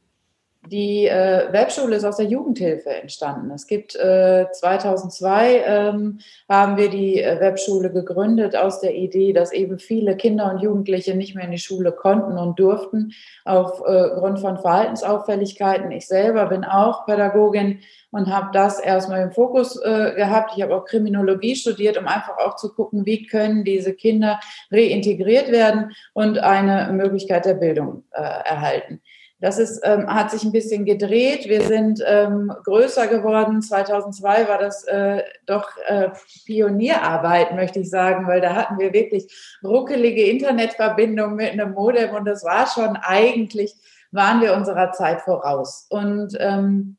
Die 0.68 1.08
äh, 1.08 1.52
Webschule 1.52 1.98
ist 1.98 2.06
aus 2.06 2.18
der 2.18 2.28
Jugendhilfe 2.28 2.90
entstanden. 2.90 3.52
Es 3.52 3.68
gibt 3.68 3.98
äh, 3.98 4.46
2002 4.50 5.64
ähm, 5.66 6.20
haben 6.48 6.78
wir 6.78 6.90
die 6.90 7.22
äh, 7.22 7.38
Webschule 7.42 7.92
gegründet 7.92 8.56
aus 8.56 8.80
der 8.80 8.96
Idee, 8.96 9.34
dass 9.34 9.52
eben 9.52 9.78
viele 9.78 10.16
Kinder 10.16 10.50
und 10.50 10.62
Jugendliche 10.62 11.16
nicht 11.16 11.36
mehr 11.36 11.44
in 11.44 11.52
die 11.52 11.58
Schule 11.58 11.92
konnten 11.92 12.38
und 12.38 12.60
durften 12.60 13.12
aufgrund 13.44 14.38
äh, 14.38 14.42
von 14.42 14.58
Verhaltensauffälligkeiten. 14.58 15.92
Ich 15.92 16.08
selber 16.08 16.46
bin 16.46 16.64
auch 16.64 17.06
Pädagogin 17.06 17.80
und 18.12 18.34
habe 18.34 18.52
das 18.54 18.80
erstmal 18.80 19.22
im 19.22 19.34
Fokus 19.34 19.76
äh, 19.84 20.14
gehabt. 20.16 20.54
Ich 20.56 20.64
habe 20.64 20.76
auch 20.78 20.86
Kriminologie 20.86 21.58
studiert, 21.58 21.98
um 21.98 22.08
einfach 22.08 22.38
auch 22.38 22.56
zu 22.56 22.74
gucken, 22.74 23.06
wie 23.06 23.26
können 23.26 23.66
diese 23.66 23.94
Kinder 23.94 24.40
reintegriert 24.72 25.52
werden 25.52 25.92
und 26.14 26.38
eine 26.38 26.94
Möglichkeit 26.94 27.44
der 27.44 27.56
Bildung 27.56 28.06
äh, 28.12 28.22
erhalten. 28.22 29.02
Das 29.44 29.60
ist, 29.60 29.82
ähm, 29.84 30.08
hat 30.08 30.32
sich 30.32 30.46
ein 30.46 30.54
bisschen 30.54 30.86
gedreht. 30.86 31.50
Wir 31.50 31.64
sind 31.64 32.02
ähm, 32.08 32.50
größer 32.64 33.08
geworden. 33.08 33.62
2002 33.62 34.48
war 34.48 34.58
das 34.58 34.86
äh, 34.86 35.22
doch 35.46 35.70
äh, 35.86 36.12
Pionierarbeit, 36.46 37.54
möchte 37.54 37.82
ich 37.82 37.90
sagen, 37.90 38.26
weil 38.26 38.40
da 38.40 38.56
hatten 38.56 38.80
wir 38.80 38.94
wirklich 38.94 39.58
ruckelige 39.62 40.30
Internetverbindungen 40.30 41.36
mit 41.36 41.52
einem 41.52 41.74
Modem 41.74 42.16
und 42.16 42.24
das 42.24 42.46
war 42.46 42.68
schon 42.68 42.96
eigentlich, 42.96 43.74
waren 44.12 44.40
wir 44.40 44.54
unserer 44.54 44.94
Zeit 44.94 45.20
voraus. 45.20 45.88
Und 45.90 46.38
ähm, 46.40 46.96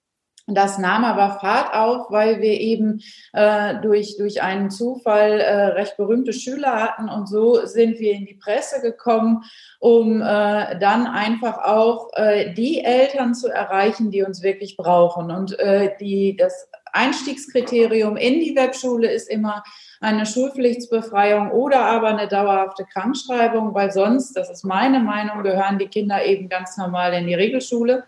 das 0.46 0.78
nahm 0.78 1.04
aber 1.04 1.38
Fahrt 1.40 1.74
auf, 1.74 2.10
weil 2.10 2.42
wir 2.42 2.60
eben 2.60 3.00
äh, 3.32 3.80
durch, 3.80 4.16
durch 4.18 4.42
einen 4.42 4.70
Zufall 4.70 5.40
äh, 5.40 5.64
recht 5.68 5.96
berühmte 5.96 6.34
Schüler 6.34 6.82
hatten 6.82 7.08
und 7.08 7.28
so 7.28 7.64
sind 7.64 7.98
wir 7.98 8.12
in 8.12 8.26
die 8.26 8.34
Presse 8.34 8.82
gekommen, 8.82 9.44
um 9.78 10.20
äh, 10.20 10.78
dann 10.78 11.06
einfach 11.06 11.58
auch 11.64 12.10
äh, 12.14 12.52
die 12.52 12.84
Eltern 12.84 13.34
zu 13.34 13.48
erreichen, 13.48 14.10
die 14.10 14.22
uns 14.22 14.42
wirklich 14.42 14.76
brauchen. 14.76 15.30
Und 15.30 15.58
äh, 15.58 15.96
die, 15.98 16.36
das 16.36 16.68
Einstiegskriterium 16.92 18.16
in 18.16 18.40
die 18.40 18.54
Webschule 18.54 19.10
ist 19.10 19.30
immer 19.30 19.64
eine 20.00 20.26
Schulpflichtsbefreiung 20.26 21.50
oder 21.50 21.86
aber 21.86 22.08
eine 22.08 22.28
dauerhafte 22.28 22.84
Krankschreibung, 22.84 23.74
weil 23.74 23.90
sonst, 23.90 24.36
das 24.36 24.50
ist 24.50 24.64
meine 24.64 25.00
Meinung, 25.00 25.42
gehören 25.42 25.78
die 25.78 25.88
Kinder 25.88 26.24
eben 26.24 26.48
ganz 26.48 26.76
normal 26.76 27.14
in 27.14 27.26
die 27.26 27.34
Regelschule. 27.34 28.04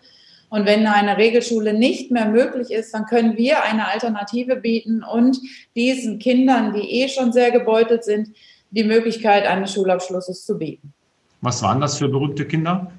Und 0.49 0.65
wenn 0.65 0.87
eine 0.87 1.17
Regelschule 1.17 1.73
nicht 1.73 2.11
mehr 2.11 2.25
möglich 2.25 2.71
ist, 2.71 2.93
dann 2.93 3.05
können 3.05 3.37
wir 3.37 3.63
eine 3.63 3.87
Alternative 3.87 4.55
bieten 4.55 5.03
und 5.03 5.39
diesen 5.75 6.19
Kindern, 6.19 6.73
die 6.73 7.01
eh 7.01 7.09
schon 7.09 7.33
sehr 7.33 7.51
gebeutelt 7.51 8.03
sind, 8.03 8.29
die 8.71 8.83
Möglichkeit 8.83 9.45
eines 9.45 9.73
Schulabschlusses 9.73 10.45
zu 10.45 10.57
bieten. 10.57 10.93
Was 11.41 11.61
waren 11.61 11.81
das 11.81 11.97
für 11.97 12.07
berühmte 12.07 12.45
Kinder? 12.45 12.91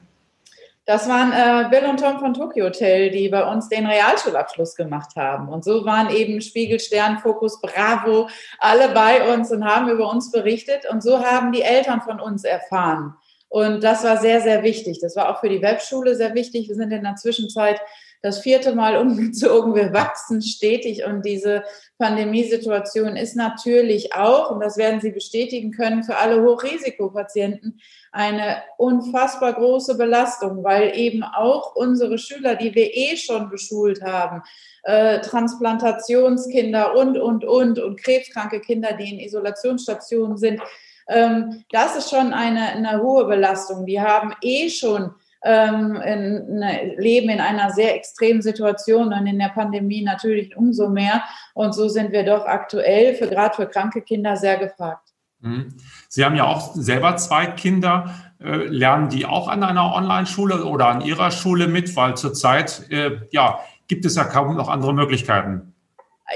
Das 0.88 1.06
waren 1.06 1.32
äh, 1.32 1.68
Bill 1.68 1.86
und 1.90 2.00
Tom 2.00 2.18
von 2.18 2.32
Tokyo 2.32 2.64
Hotel, 2.64 3.10
die 3.10 3.28
bei 3.28 3.44
uns 3.44 3.68
den 3.68 3.86
Realschulabschluss 3.86 4.74
gemacht 4.74 5.16
haben. 5.16 5.50
Und 5.50 5.62
so 5.62 5.84
waren 5.84 6.08
eben 6.08 6.40
Spiegel, 6.40 6.80
Stern, 6.80 7.18
Fokus, 7.18 7.60
Bravo 7.60 8.30
alle 8.58 8.88
bei 8.94 9.34
uns 9.34 9.52
und 9.52 9.66
haben 9.66 9.90
über 9.90 10.10
uns 10.10 10.32
berichtet. 10.32 10.86
Und 10.90 11.02
so 11.02 11.22
haben 11.22 11.52
die 11.52 11.60
Eltern 11.60 12.00
von 12.00 12.20
uns 12.20 12.44
erfahren. 12.44 13.14
Und 13.48 13.82
das 13.82 14.04
war 14.04 14.18
sehr, 14.18 14.40
sehr 14.40 14.62
wichtig. 14.62 15.00
Das 15.00 15.16
war 15.16 15.30
auch 15.30 15.40
für 15.40 15.48
die 15.48 15.62
Webschule 15.62 16.14
sehr 16.14 16.34
wichtig. 16.34 16.68
Wir 16.68 16.74
sind 16.74 16.92
in 16.92 17.02
der 17.02 17.16
Zwischenzeit 17.16 17.80
das 18.20 18.40
vierte 18.40 18.74
Mal 18.74 18.96
umgezogen. 19.00 19.74
Wir 19.74 19.92
wachsen 19.92 20.42
stetig 20.42 21.04
und 21.04 21.24
diese 21.24 21.62
Pandemiesituation 21.98 23.16
ist 23.16 23.36
natürlich 23.36 24.14
auch, 24.14 24.50
und 24.50 24.60
das 24.60 24.76
werden 24.76 25.00
Sie 25.00 25.10
bestätigen 25.10 25.72
können, 25.72 26.04
für 26.04 26.16
alle 26.16 26.42
Hochrisikopatienten 26.42 27.80
eine 28.12 28.62
unfassbar 28.76 29.52
große 29.52 29.96
Belastung, 29.96 30.64
weil 30.64 30.96
eben 30.96 31.22
auch 31.22 31.74
unsere 31.74 32.18
Schüler, 32.18 32.54
die 32.54 32.74
wir 32.74 32.94
eh 32.94 33.16
schon 33.16 33.50
beschult 33.50 34.02
haben, 34.02 34.42
äh, 34.82 35.20
Transplantationskinder 35.20 36.96
und, 36.96 37.18
und, 37.18 37.44
und, 37.44 37.78
und 37.78 38.00
krebskranke 38.00 38.60
Kinder, 38.60 38.94
die 38.94 39.10
in 39.10 39.20
Isolationsstationen 39.20 40.38
sind, 40.38 40.60
ähm, 41.08 41.64
das 41.70 41.96
ist 41.96 42.10
schon 42.10 42.32
eine, 42.32 42.68
eine 42.68 43.02
hohe 43.02 43.24
Belastung. 43.24 43.86
Die 43.86 44.00
haben 44.00 44.34
eh 44.42 44.68
schon 44.68 45.14
ähm, 45.42 45.96
in, 45.96 46.58
ne, 46.58 46.94
leben 46.96 47.30
in 47.30 47.40
einer 47.40 47.70
sehr 47.70 47.94
extremen 47.94 48.42
Situation 48.42 49.12
und 49.12 49.26
in 49.26 49.38
der 49.38 49.50
Pandemie 49.50 50.02
natürlich 50.02 50.56
umso 50.56 50.88
mehr. 50.88 51.22
Und 51.54 51.74
so 51.74 51.88
sind 51.88 52.12
wir 52.12 52.24
doch 52.24 52.46
aktuell 52.46 53.14
für 53.14 53.28
gerade 53.28 53.54
für 53.54 53.66
kranke 53.66 54.02
Kinder 54.02 54.36
sehr 54.36 54.58
gefragt. 54.58 55.08
Mhm. 55.40 55.74
Sie 56.08 56.24
haben 56.24 56.34
ja 56.34 56.44
auch 56.44 56.74
selber 56.74 57.16
zwei 57.16 57.46
Kinder. 57.46 58.14
Äh, 58.40 58.66
lernen 58.66 59.08
die 59.08 59.26
auch 59.26 59.48
an 59.48 59.62
einer 59.62 59.94
Online-Schule 59.94 60.64
oder 60.64 60.88
an 60.88 61.00
Ihrer 61.00 61.30
Schule 61.30 61.68
mit? 61.68 61.94
Weil 61.96 62.16
zurzeit 62.16 62.90
äh, 62.90 63.20
ja, 63.30 63.60
gibt 63.86 64.04
es 64.04 64.16
ja 64.16 64.24
kaum 64.24 64.56
noch 64.56 64.68
andere 64.68 64.92
Möglichkeiten. 64.92 65.74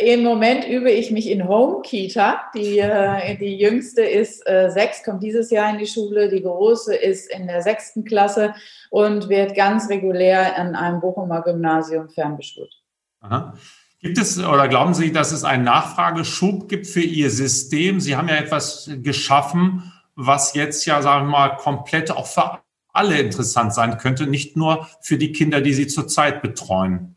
Im 0.00 0.22
Moment 0.22 0.66
übe 0.66 0.90
ich 0.90 1.10
mich 1.10 1.28
in 1.28 1.46
Home 1.46 1.82
Kita. 1.82 2.40
Die, 2.54 2.78
äh, 2.78 3.36
die 3.36 3.58
jüngste 3.58 4.02
ist 4.02 4.46
äh, 4.48 4.70
sechs, 4.70 5.04
kommt 5.04 5.22
dieses 5.22 5.50
Jahr 5.50 5.70
in 5.70 5.78
die 5.78 5.86
Schule. 5.86 6.30
Die 6.30 6.42
große 6.42 6.94
ist 6.94 7.30
in 7.30 7.46
der 7.46 7.60
sechsten 7.60 8.04
Klasse 8.04 8.54
und 8.88 9.28
wird 9.28 9.54
ganz 9.54 9.90
regulär 9.90 10.58
an 10.58 10.74
einem 10.74 11.00
Bochumer 11.00 11.42
Gymnasium 11.42 12.08
fernbeschult. 12.08 12.72
Aha. 13.20 13.54
Gibt 14.00 14.18
es 14.18 14.38
oder 14.38 14.66
glauben 14.66 14.94
Sie, 14.94 15.12
dass 15.12 15.30
es 15.30 15.44
einen 15.44 15.64
Nachfrageschub 15.64 16.68
gibt 16.68 16.86
für 16.86 17.02
Ihr 17.02 17.30
System? 17.30 18.00
Sie 18.00 18.16
haben 18.16 18.28
ja 18.28 18.36
etwas 18.36 18.90
geschaffen, 19.02 19.92
was 20.16 20.54
jetzt 20.54 20.86
ja, 20.86 21.02
sagen 21.02 21.26
wir 21.26 21.30
mal, 21.30 21.56
komplett 21.56 22.10
auch 22.10 22.26
für 22.26 22.60
alle 22.92 23.18
interessant 23.20 23.74
sein 23.74 23.98
könnte, 23.98 24.26
nicht 24.26 24.56
nur 24.56 24.88
für 25.00 25.18
die 25.18 25.32
Kinder, 25.32 25.60
die 25.60 25.74
Sie 25.74 25.86
zurzeit 25.86 26.42
betreuen. 26.42 27.14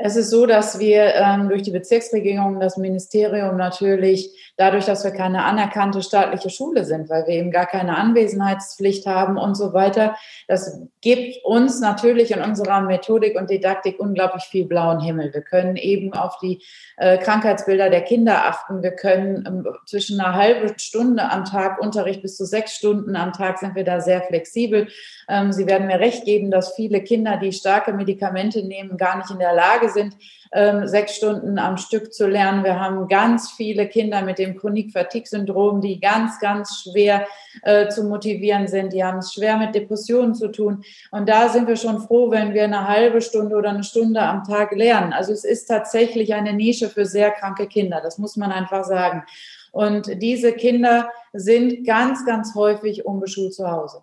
Es 0.00 0.14
ist 0.14 0.30
so, 0.30 0.46
dass 0.46 0.78
wir 0.78 1.12
ähm, 1.16 1.48
durch 1.48 1.62
die 1.62 1.72
Bezirksregierung, 1.72 2.60
das 2.60 2.76
Ministerium 2.76 3.56
natürlich, 3.56 4.52
dadurch, 4.56 4.84
dass 4.84 5.02
wir 5.02 5.10
keine 5.10 5.44
anerkannte 5.44 6.02
staatliche 6.02 6.50
Schule 6.50 6.84
sind, 6.84 7.10
weil 7.10 7.26
wir 7.26 7.34
eben 7.34 7.50
gar 7.50 7.66
keine 7.66 7.96
Anwesenheitspflicht 7.96 9.06
haben 9.06 9.36
und 9.36 9.56
so 9.56 9.72
weiter, 9.72 10.14
das 10.46 10.80
gibt 11.00 11.44
uns 11.44 11.80
natürlich 11.80 12.30
in 12.30 12.40
unserer 12.40 12.80
Methodik 12.82 13.36
und 13.36 13.50
Didaktik 13.50 13.98
unglaublich 13.98 14.44
viel 14.44 14.66
blauen 14.66 15.00
Himmel. 15.00 15.34
Wir 15.34 15.42
können 15.42 15.74
eben 15.74 16.12
auf 16.12 16.38
die 16.38 16.62
äh, 16.96 17.18
Krankheitsbilder 17.18 17.90
der 17.90 18.02
Kinder 18.02 18.46
achten. 18.46 18.84
Wir 18.84 18.92
können 18.92 19.44
ähm, 19.48 19.66
zwischen 19.84 20.20
einer 20.20 20.34
halben 20.34 20.78
Stunde 20.78 21.28
am 21.28 21.44
Tag 21.44 21.80
Unterricht 21.80 22.22
bis 22.22 22.36
zu 22.36 22.44
sechs 22.44 22.72
Stunden 22.72 23.16
am 23.16 23.32
Tag 23.32 23.58
sind 23.58 23.74
wir 23.74 23.84
da 23.84 24.00
sehr 24.00 24.22
flexibel. 24.22 24.86
Ähm, 25.28 25.52
Sie 25.52 25.66
werden 25.66 25.88
mir 25.88 25.98
recht 25.98 26.24
geben, 26.24 26.50
dass 26.50 26.74
viele 26.74 27.00
Kinder, 27.02 27.36
die 27.36 27.52
starke 27.52 27.92
Medikamente 27.92 28.62
nehmen, 28.62 28.96
gar 28.96 29.16
nicht 29.16 29.30
in 29.30 29.38
der 29.38 29.52
Lage 29.52 29.87
sind, 29.88 30.16
ähm, 30.52 30.86
sechs 30.86 31.16
Stunden 31.16 31.58
am 31.58 31.76
Stück 31.76 32.12
zu 32.12 32.26
lernen. 32.26 32.64
Wir 32.64 32.80
haben 32.80 33.08
ganz 33.08 33.50
viele 33.52 33.86
Kinder 33.86 34.22
mit 34.22 34.38
dem 34.38 34.56
Chronik-Fatigue-Syndrom, 34.56 35.80
die 35.80 36.00
ganz, 36.00 36.40
ganz 36.40 36.82
schwer 36.82 37.26
äh, 37.62 37.88
zu 37.88 38.04
motivieren 38.04 38.66
sind. 38.66 38.92
Die 38.92 39.04
haben 39.04 39.18
es 39.18 39.34
schwer 39.34 39.58
mit 39.58 39.74
Depressionen 39.74 40.34
zu 40.34 40.48
tun. 40.48 40.82
Und 41.10 41.28
da 41.28 41.48
sind 41.48 41.68
wir 41.68 41.76
schon 41.76 42.00
froh, 42.00 42.30
wenn 42.30 42.54
wir 42.54 42.64
eine 42.64 42.88
halbe 42.88 43.20
Stunde 43.20 43.56
oder 43.56 43.70
eine 43.70 43.84
Stunde 43.84 44.22
am 44.22 44.44
Tag 44.44 44.72
lernen. 44.74 45.12
Also 45.12 45.32
es 45.32 45.44
ist 45.44 45.66
tatsächlich 45.66 46.34
eine 46.34 46.52
Nische 46.52 46.88
für 46.88 47.04
sehr 47.04 47.30
kranke 47.30 47.66
Kinder. 47.66 48.00
Das 48.02 48.18
muss 48.18 48.36
man 48.36 48.52
einfach 48.52 48.84
sagen. 48.84 49.24
Und 49.70 50.22
diese 50.22 50.52
Kinder 50.52 51.10
sind 51.32 51.86
ganz, 51.86 52.24
ganz 52.24 52.54
häufig 52.54 53.04
unbeschult 53.04 53.52
zu 53.54 53.70
Hause. 53.70 54.02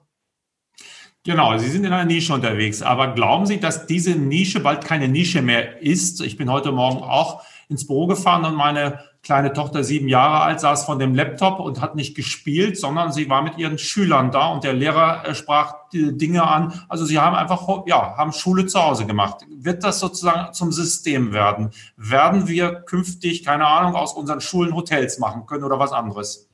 Genau, 1.25 1.57
Sie 1.57 1.69
sind 1.69 1.83
in 1.83 1.91
einer 1.91 2.05
Nische 2.05 2.35
unterwegs. 2.35 2.83
Aber 2.83 3.15
glauben 3.15 3.47
Sie, 3.47 3.59
dass 3.59 3.87
diese 3.87 4.11
Nische 4.11 4.59
bald 4.59 4.85
keine 4.85 5.07
Nische 5.07 5.41
mehr 5.41 5.81
ist? 5.81 6.21
Ich 6.21 6.37
bin 6.37 6.51
heute 6.51 6.71
Morgen 6.71 7.01
auch 7.01 7.41
ins 7.67 7.87
Büro 7.87 8.05
gefahren 8.05 8.45
und 8.45 8.53
meine 8.53 8.99
kleine 9.23 9.51
Tochter, 9.51 9.83
sieben 9.83 10.07
Jahre 10.07 10.41
alt, 10.41 10.59
saß 10.59 10.85
von 10.85 10.99
dem 10.99 11.15
Laptop 11.15 11.59
und 11.59 11.81
hat 11.81 11.95
nicht 11.95 12.15
gespielt, 12.15 12.77
sondern 12.77 13.11
sie 13.11 13.27
war 13.27 13.41
mit 13.41 13.57
ihren 13.57 13.79
Schülern 13.79 14.29
da 14.29 14.49
und 14.49 14.63
der 14.63 14.73
Lehrer 14.73 15.27
äh, 15.27 15.33
sprach 15.33 15.89
Dinge 15.91 16.47
an. 16.47 16.85
Also 16.89 17.05
sie 17.05 17.17
haben 17.17 17.35
einfach, 17.35 17.87
ja, 17.87 18.15
haben 18.17 18.31
Schule 18.31 18.67
zu 18.67 18.79
Hause 18.79 19.07
gemacht. 19.07 19.47
Wird 19.49 19.83
das 19.83 19.99
sozusagen 19.99 20.53
zum 20.53 20.71
System 20.71 21.33
werden? 21.33 21.71
Werden 21.97 22.47
wir 22.47 22.71
künftig, 22.81 23.43
keine 23.43 23.65
Ahnung, 23.65 23.95
aus 23.95 24.13
unseren 24.13 24.41
Schulen 24.41 24.75
Hotels 24.75 25.17
machen 25.17 25.47
können 25.47 25.63
oder 25.63 25.79
was 25.79 25.91
anderes? 25.91 26.47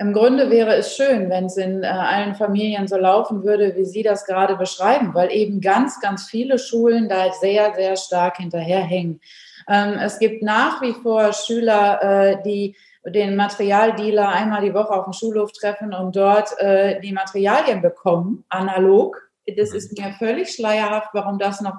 Im 0.00 0.12
Grunde 0.12 0.48
wäre 0.48 0.76
es 0.76 0.94
schön, 0.94 1.28
wenn 1.28 1.46
es 1.46 1.56
in 1.56 1.82
äh, 1.82 1.86
allen 1.86 2.36
Familien 2.36 2.86
so 2.86 2.96
laufen 2.96 3.42
würde, 3.42 3.74
wie 3.74 3.84
Sie 3.84 4.04
das 4.04 4.24
gerade 4.24 4.54
beschreiben, 4.54 5.12
weil 5.12 5.32
eben 5.32 5.60
ganz, 5.60 6.00
ganz 6.00 6.30
viele 6.30 6.58
Schulen 6.60 7.08
da 7.08 7.32
sehr, 7.32 7.74
sehr 7.74 7.96
stark 7.96 8.36
hinterherhängen. 8.36 9.20
Ähm, 9.68 9.94
es 10.00 10.20
gibt 10.20 10.42
nach 10.44 10.80
wie 10.82 10.92
vor 10.92 11.32
Schüler, 11.32 12.00
äh, 12.00 12.42
die 12.44 12.76
den 13.04 13.34
Materialdealer 13.34 14.28
einmal 14.28 14.62
die 14.62 14.74
Woche 14.74 14.90
auf 14.90 15.04
dem 15.04 15.12
Schulhof 15.12 15.50
treffen 15.52 15.92
und 15.92 16.14
dort 16.14 16.56
äh, 16.60 17.00
die 17.00 17.12
Materialien 17.12 17.82
bekommen, 17.82 18.44
analog. 18.48 19.30
Das 19.56 19.72
ist 19.72 19.98
mir 19.98 20.12
völlig 20.12 20.50
schleierhaft, 20.50 21.08
warum 21.12 21.38
das 21.38 21.60
noch 21.60 21.76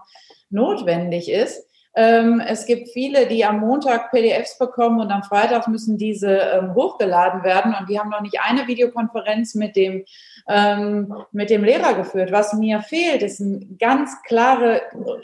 notwendig 0.50 1.30
ist. 1.30 1.69
Ähm, 1.96 2.39
es 2.39 2.65
gibt 2.65 2.89
viele, 2.89 3.27
die 3.27 3.43
am 3.43 3.60
Montag 3.60 4.12
PDFs 4.12 4.58
bekommen 4.58 5.00
und 5.00 5.12
am 5.12 5.24
Freitag 5.24 5.67
müssen 5.67 5.98
diese 5.98 6.29
ähm, 6.29 6.75
hochgeladen 6.75 7.43
werden 7.43 7.75
und 7.79 7.89
die 7.89 8.00
haben 8.00 8.10
noch 8.10 8.22
nicht 8.22 8.39
eine 8.41 8.67
Videokonferenz 8.67 9.55
mit 9.55 9.75
dem, 9.75 10.05
ähm, 10.48 11.13
mit 11.31 11.50
dem 11.50 11.63
Lehrer 11.63 11.96
geführt. 11.96 12.31
Was 12.31 12.53
mir 12.53 12.81
fehlt, 12.81 13.24
ist 13.24 13.41
eine 13.41 13.65
ganz 13.79 14.22
klare 14.24 14.81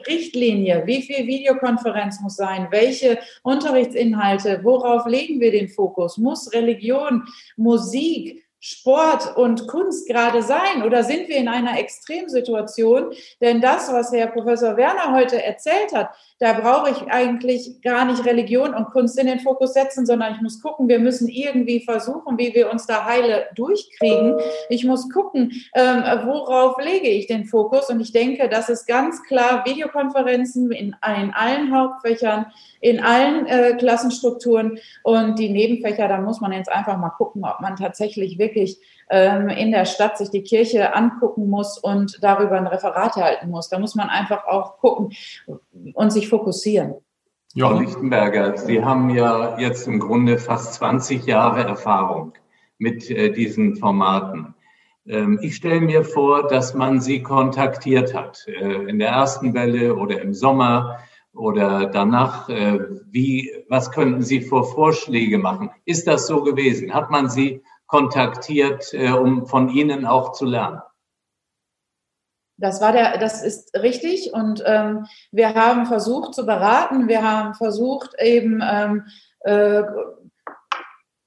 Richtlinie. 0.07 0.83
Wie 0.85 1.03
viel 1.03 1.27
Videokonferenz 1.27 2.19
muss 2.21 2.35
sein? 2.35 2.67
Welche 2.71 3.19
Unterrichtsinhalte? 3.43 4.61
Worauf 4.63 5.05
legen 5.05 5.39
wir 5.39 5.51
den 5.51 5.69
Fokus? 5.69 6.17
Muss 6.17 6.51
Religion, 6.51 7.23
Musik, 7.57 8.44
Sport 8.67 9.37
und 9.37 9.67
Kunst 9.67 10.07
gerade 10.07 10.41
sein? 10.41 10.81
Oder 10.83 11.03
sind 11.03 11.27
wir 11.27 11.35
in 11.35 11.47
einer 11.47 11.77
Extremsituation? 11.77 13.13
Denn 13.39 13.61
das, 13.61 13.93
was 13.93 14.11
Herr 14.11 14.25
Professor 14.25 14.75
Werner 14.75 15.13
heute 15.13 15.43
erzählt 15.43 15.93
hat, 15.93 16.09
da 16.39 16.53
brauche 16.53 16.89
ich 16.89 17.11
eigentlich 17.11 17.79
gar 17.83 18.05
nicht 18.05 18.25
Religion 18.25 18.73
und 18.73 18.89
Kunst 18.89 19.19
in 19.19 19.27
den 19.27 19.39
Fokus 19.39 19.73
setzen, 19.73 20.07
sondern 20.07 20.33
ich 20.33 20.41
muss 20.41 20.63
gucken, 20.63 20.89
wir 20.89 20.97
müssen 20.97 21.29
irgendwie 21.29 21.81
versuchen, 21.81 22.39
wie 22.39 22.55
wir 22.55 22.71
uns 22.71 22.87
da 22.87 23.05
heile 23.05 23.45
durchkriegen. 23.53 24.39
Ich 24.69 24.83
muss 24.83 25.11
gucken, 25.11 25.51
ähm, 25.75 26.03
worauf 26.25 26.81
lege 26.81 27.07
ich 27.07 27.27
den 27.27 27.45
Fokus. 27.45 27.91
Und 27.91 27.99
ich 27.99 28.13
denke, 28.13 28.49
das 28.49 28.69
ist 28.69 28.87
ganz 28.87 29.21
klar 29.23 29.63
Videokonferenzen 29.67 30.71
in, 30.71 30.95
in 31.17 31.33
allen 31.33 31.71
Hauptfächern, 31.71 32.47
in 32.81 32.99
allen 32.99 33.45
äh, 33.45 33.75
Klassenstrukturen 33.77 34.79
und 35.03 35.37
die 35.37 35.49
Nebenfächer, 35.49 36.07
da 36.07 36.17
muss 36.19 36.41
man 36.41 36.51
jetzt 36.51 36.71
einfach 36.71 36.97
mal 36.97 37.09
gucken, 37.09 37.45
ob 37.45 37.61
man 37.61 37.75
tatsächlich 37.75 38.39
wirklich 38.39 38.54
ähm, 39.09 39.49
in 39.49 39.71
der 39.71 39.85
Stadt 39.85 40.17
sich 40.17 40.29
die 40.29 40.43
Kirche 40.43 40.95
angucken 40.95 41.49
muss 41.49 41.77
und 41.77 42.17
darüber 42.21 42.57
ein 42.57 42.67
Referat 42.67 43.15
halten 43.15 43.49
muss. 43.49 43.69
Da 43.69 43.79
muss 43.79 43.95
man 43.95 44.09
einfach 44.09 44.45
auch 44.45 44.77
gucken 44.77 45.13
und 45.93 46.11
sich 46.11 46.27
fokussieren. 46.29 46.95
Frau 47.57 47.79
Lichtenberger, 47.79 48.57
Sie 48.57 48.83
haben 48.83 49.09
ja 49.09 49.57
jetzt 49.59 49.87
im 49.87 49.99
Grunde 49.99 50.37
fast 50.37 50.73
20 50.73 51.25
Jahre 51.25 51.63
Erfahrung 51.63 52.33
mit 52.77 53.09
äh, 53.09 53.31
diesen 53.31 53.77
Formaten. 53.77 54.55
Ähm, 55.07 55.39
ich 55.41 55.55
stelle 55.55 55.79
mir 55.79 56.03
vor, 56.03 56.47
dass 56.47 56.73
man 56.73 56.99
Sie 56.99 57.21
kontaktiert 57.21 58.13
hat, 58.13 58.45
äh, 58.47 58.89
in 58.89 58.99
der 58.99 59.09
ersten 59.09 59.53
Welle 59.53 59.95
oder 59.95 60.21
im 60.21 60.33
Sommer 60.33 60.99
oder 61.33 61.85
danach. 61.85 62.49
Äh, 62.49 62.79
wie, 63.09 63.51
was 63.69 63.91
könnten 63.91 64.21
Sie 64.21 64.41
vor 64.41 64.65
Vorschläge 64.65 65.37
machen? 65.37 65.69
Ist 65.85 66.07
das 66.07 66.27
so 66.27 66.43
gewesen? 66.43 66.93
Hat 66.93 67.09
man 67.09 67.29
Sie 67.29 67.61
kontaktiert, 67.87 68.93
äh, 68.93 69.11
um 69.11 69.45
von 69.45 69.69
Ihnen 69.69 70.05
auch 70.05 70.31
zu 70.33 70.45
lernen. 70.45 70.81
Das 72.57 72.79
war 72.79 72.93
der, 72.93 73.17
das 73.17 73.43
ist 73.43 73.75
richtig 73.77 74.33
und 74.33 74.63
ähm, 74.65 75.07
wir 75.31 75.55
haben 75.55 75.85
versucht 75.85 76.33
zu 76.33 76.45
beraten, 76.45 77.09
wir 77.09 77.21
haben 77.21 77.53
versucht 77.53 78.15
eben 78.17 78.63
ähm, 78.63 79.05
äh, 79.41 79.83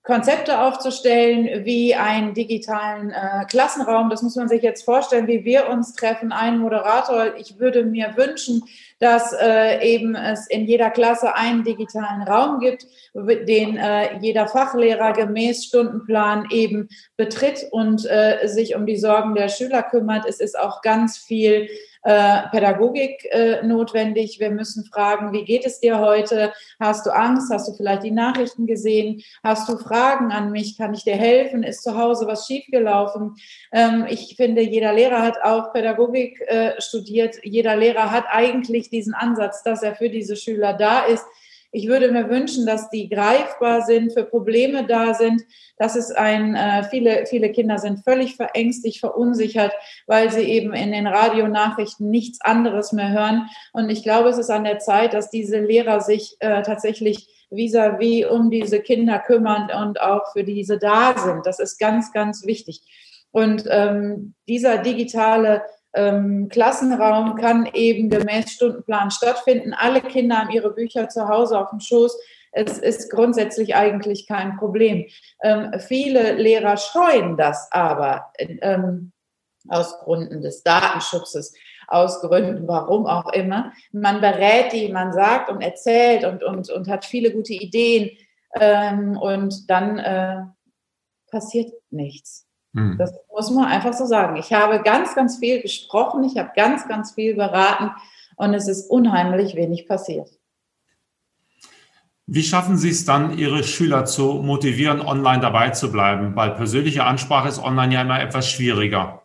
Konzepte 0.08 0.58
aufzustellen, 0.62 1.66
wie 1.66 1.94
einen 1.94 2.32
digitalen 2.32 3.10
äh, 3.10 3.44
Klassenraum. 3.44 4.08
Das 4.08 4.22
muss 4.22 4.36
man 4.36 4.48
sich 4.48 4.62
jetzt 4.62 4.82
vorstellen, 4.82 5.26
wie 5.26 5.44
wir 5.44 5.68
uns 5.68 5.92
treffen. 5.92 6.32
Ein 6.32 6.60
Moderator. 6.60 7.36
Ich 7.36 7.58
würde 7.58 7.84
mir 7.84 8.14
wünschen, 8.16 8.62
dass 9.00 9.34
äh, 9.34 9.86
eben 9.86 10.14
es 10.14 10.46
in 10.46 10.64
jeder 10.64 10.88
Klasse 10.88 11.34
einen 11.34 11.62
digitalen 11.62 12.22
Raum 12.22 12.58
gibt, 12.58 12.86
den 13.12 13.76
äh, 13.76 14.18
jeder 14.20 14.48
Fachlehrer 14.48 15.12
gemäß 15.12 15.66
Stundenplan 15.66 16.46
eben 16.50 16.88
betritt 17.18 17.66
und 17.70 18.06
äh, 18.06 18.48
sich 18.48 18.76
um 18.76 18.86
die 18.86 18.96
Sorgen 18.96 19.34
der 19.34 19.50
Schüler 19.50 19.82
kümmert. 19.82 20.24
Es 20.26 20.40
ist 20.40 20.58
auch 20.58 20.80
ganz 20.80 21.18
viel 21.18 21.68
äh, 22.02 22.48
Pädagogik 22.50 23.24
äh, 23.30 23.62
notwendig. 23.62 24.38
Wir 24.40 24.50
müssen 24.50 24.84
fragen, 24.84 25.32
wie 25.32 25.44
geht 25.44 25.64
es 25.64 25.80
dir 25.80 25.98
heute? 25.98 26.52
Hast 26.80 27.06
du 27.06 27.10
Angst? 27.10 27.52
Hast 27.52 27.68
du 27.68 27.74
vielleicht 27.74 28.04
die 28.04 28.10
Nachrichten 28.10 28.66
gesehen? 28.66 29.22
Hast 29.42 29.68
du 29.68 29.76
Fragen 29.76 30.32
an 30.32 30.50
mich? 30.50 30.76
Kann 30.78 30.94
ich 30.94 31.04
dir 31.04 31.16
helfen? 31.16 31.62
Ist 31.62 31.82
zu 31.82 31.96
Hause 31.96 32.26
was 32.26 32.46
schiefgelaufen? 32.46 33.36
Ähm, 33.72 34.06
ich 34.08 34.36
finde, 34.36 34.62
jeder 34.62 34.92
Lehrer 34.92 35.22
hat 35.22 35.42
auch 35.42 35.72
Pädagogik 35.72 36.40
äh, 36.42 36.80
studiert. 36.80 37.36
Jeder 37.42 37.76
Lehrer 37.76 38.10
hat 38.10 38.24
eigentlich 38.30 38.90
diesen 38.90 39.14
Ansatz, 39.14 39.62
dass 39.62 39.82
er 39.82 39.94
für 39.94 40.08
diese 40.08 40.36
Schüler 40.36 40.74
da 40.74 41.00
ist. 41.00 41.24
Ich 41.70 41.86
würde 41.86 42.10
mir 42.10 42.30
wünschen, 42.30 42.64
dass 42.64 42.88
die 42.88 43.10
greifbar 43.10 43.82
sind, 43.82 44.12
für 44.12 44.24
Probleme 44.24 44.86
da 44.86 45.12
sind. 45.12 45.42
Das 45.76 45.96
ist 45.96 46.16
ein, 46.16 46.54
äh, 46.54 46.84
viele, 46.84 47.26
viele 47.26 47.52
Kinder 47.52 47.78
sind 47.78 48.04
völlig 48.04 48.36
verängstigt, 48.36 49.00
verunsichert, 49.00 49.72
weil 50.06 50.30
sie 50.30 50.42
eben 50.42 50.72
in 50.72 50.92
den 50.92 51.06
Radionachrichten 51.06 52.10
nichts 52.10 52.40
anderes 52.40 52.92
mehr 52.92 53.10
hören. 53.10 53.48
Und 53.72 53.90
ich 53.90 54.02
glaube, 54.02 54.30
es 54.30 54.38
ist 54.38 54.50
an 54.50 54.64
der 54.64 54.78
Zeit, 54.78 55.12
dass 55.12 55.30
diese 55.30 55.60
Lehrer 55.60 56.00
sich 56.00 56.36
äh, 56.40 56.62
tatsächlich 56.62 57.28
vis-à-vis 57.50 58.24
-vis 58.24 58.26
um 58.26 58.50
diese 58.50 58.80
Kinder 58.80 59.18
kümmern 59.18 59.70
und 59.82 60.00
auch 60.00 60.32
für 60.32 60.44
diese 60.44 60.78
da 60.78 61.16
sind. 61.18 61.44
Das 61.44 61.58
ist 61.58 61.78
ganz, 61.78 62.12
ganz 62.12 62.46
wichtig. 62.46 62.80
Und 63.30 63.64
ähm, 63.68 64.34
dieser 64.48 64.78
digitale 64.78 65.62
ähm, 65.98 66.48
Klassenraum 66.48 67.34
kann 67.34 67.68
eben 67.74 68.08
gemäß 68.08 68.52
Stundenplan 68.52 69.10
stattfinden. 69.10 69.74
Alle 69.74 70.00
Kinder 70.00 70.38
haben 70.38 70.50
ihre 70.50 70.72
Bücher 70.72 71.08
zu 71.08 71.28
Hause 71.28 71.58
auf 71.58 71.70
dem 71.70 71.80
Schoß. 71.80 72.16
Es 72.52 72.78
ist 72.78 73.10
grundsätzlich 73.10 73.74
eigentlich 73.74 74.26
kein 74.26 74.56
Problem. 74.56 75.06
Ähm, 75.42 75.72
viele 75.80 76.32
Lehrer 76.32 76.76
scheuen 76.76 77.36
das 77.36 77.68
aber 77.72 78.32
ähm, 78.38 79.12
aus 79.68 79.98
Gründen 79.98 80.40
des 80.40 80.62
Datenschutzes, 80.62 81.54
aus 81.88 82.20
Gründen, 82.20 82.68
warum 82.68 83.06
auch 83.06 83.32
immer. 83.32 83.72
Man 83.92 84.20
berät 84.20 84.72
die, 84.72 84.90
man 84.90 85.12
sagt 85.12 85.50
und 85.50 85.60
erzählt 85.60 86.24
und, 86.24 86.44
und, 86.44 86.70
und 86.70 86.88
hat 86.88 87.04
viele 87.04 87.32
gute 87.32 87.54
Ideen 87.54 88.10
ähm, 88.58 89.18
und 89.18 89.68
dann 89.68 89.98
äh, 89.98 90.42
passiert 91.30 91.72
nichts. 91.90 92.47
Hm. 92.74 92.96
Das 92.98 93.12
muss 93.30 93.50
man 93.50 93.66
einfach 93.66 93.92
so 93.92 94.04
sagen. 94.04 94.36
Ich 94.36 94.52
habe 94.52 94.82
ganz, 94.82 95.14
ganz 95.14 95.38
viel 95.38 95.62
gesprochen, 95.62 96.24
ich 96.24 96.36
habe 96.36 96.50
ganz, 96.54 96.86
ganz 96.88 97.12
viel 97.12 97.34
beraten 97.34 97.90
und 98.36 98.54
es 98.54 98.68
ist 98.68 98.90
unheimlich 98.90 99.54
wenig 99.54 99.88
passiert. 99.88 100.28
Wie 102.30 102.42
schaffen 102.42 102.76
Sie 102.76 102.90
es 102.90 103.06
dann, 103.06 103.38
Ihre 103.38 103.64
Schüler 103.64 104.04
zu 104.04 104.34
motivieren, 104.34 105.00
online 105.00 105.40
dabei 105.40 105.70
zu 105.70 105.90
bleiben? 105.90 106.36
Weil 106.36 106.50
persönliche 106.50 107.04
Ansprache 107.04 107.48
ist 107.48 107.58
online 107.58 107.94
ja 107.94 108.02
immer 108.02 108.20
etwas 108.20 108.50
schwieriger. 108.50 109.22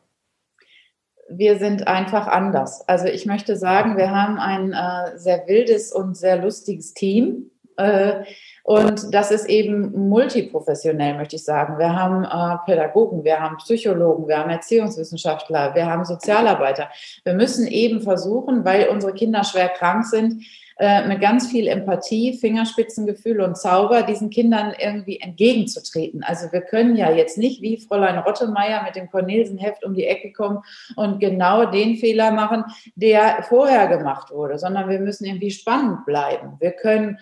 Wir 1.30 1.60
sind 1.60 1.86
einfach 1.86 2.28
anders. 2.28 2.88
Also 2.88 3.08
ich 3.08 3.26
möchte 3.26 3.58
sagen, 3.58 3.98
wir 3.98 4.12
haben 4.12 4.40
ein 4.40 4.72
äh, 4.72 5.18
sehr 5.18 5.46
wildes 5.48 5.92
und 5.92 6.16
sehr 6.16 6.42
lustiges 6.42 6.94
Team. 6.94 7.52
Äh, 7.76 8.24
und 8.64 9.14
das 9.14 9.30
ist 9.30 9.50
eben 9.50 9.92
multiprofessionell, 10.08 11.16
möchte 11.16 11.36
ich 11.36 11.44
sagen. 11.44 11.78
Wir 11.78 11.94
haben 11.94 12.24
äh, 12.24 12.58
Pädagogen, 12.66 13.26
wir 13.26 13.42
haben 13.42 13.58
Psychologen, 13.58 14.26
wir 14.28 14.38
haben 14.38 14.50
Erziehungswissenschaftler, 14.50 15.76
wir 15.76 15.86
haben 15.86 16.06
Sozialarbeiter. 16.06 16.90
Wir 17.26 17.34
müssen 17.34 17.68
eben 17.68 18.02
versuchen, 18.02 18.64
weil 18.64 18.88
unsere 18.88 19.14
Kinder 19.14 19.44
schwer 19.44 19.68
krank 19.68 20.06
sind, 20.06 20.46
äh, 20.80 21.06
mit 21.08 21.20
ganz 21.20 21.48
viel 21.48 21.68
Empathie, 21.68 22.38
Fingerspitzengefühl 22.38 23.42
und 23.42 23.58
Zauber 23.58 24.02
diesen 24.04 24.30
Kindern 24.30 24.74
irgendwie 24.80 25.20
entgegenzutreten. 25.20 26.24
Also 26.24 26.50
wir 26.54 26.62
können 26.62 26.96
ja 26.96 27.12
jetzt 27.12 27.38
nicht 27.38 27.62
wie 27.62 27.78
Fräulein 27.78 28.18
Rottemeier 28.18 28.82
mit 28.84 28.96
dem 28.96 29.12
Cornelsen-Heft 29.12 29.84
um 29.84 29.94
die 29.94 30.08
Ecke 30.08 30.32
kommen 30.32 30.60
und 30.96 31.20
genau 31.20 31.66
den 31.66 31.98
Fehler 31.98 32.32
machen, 32.32 32.64
der 32.96 33.44
vorher 33.44 33.88
gemacht 33.88 34.32
wurde, 34.32 34.58
sondern 34.58 34.90
wir 34.90 35.00
müssen 35.00 35.26
irgendwie 35.26 35.52
spannend 35.52 36.06
bleiben. 36.06 36.54
Wir 36.60 36.72
können 36.72 37.20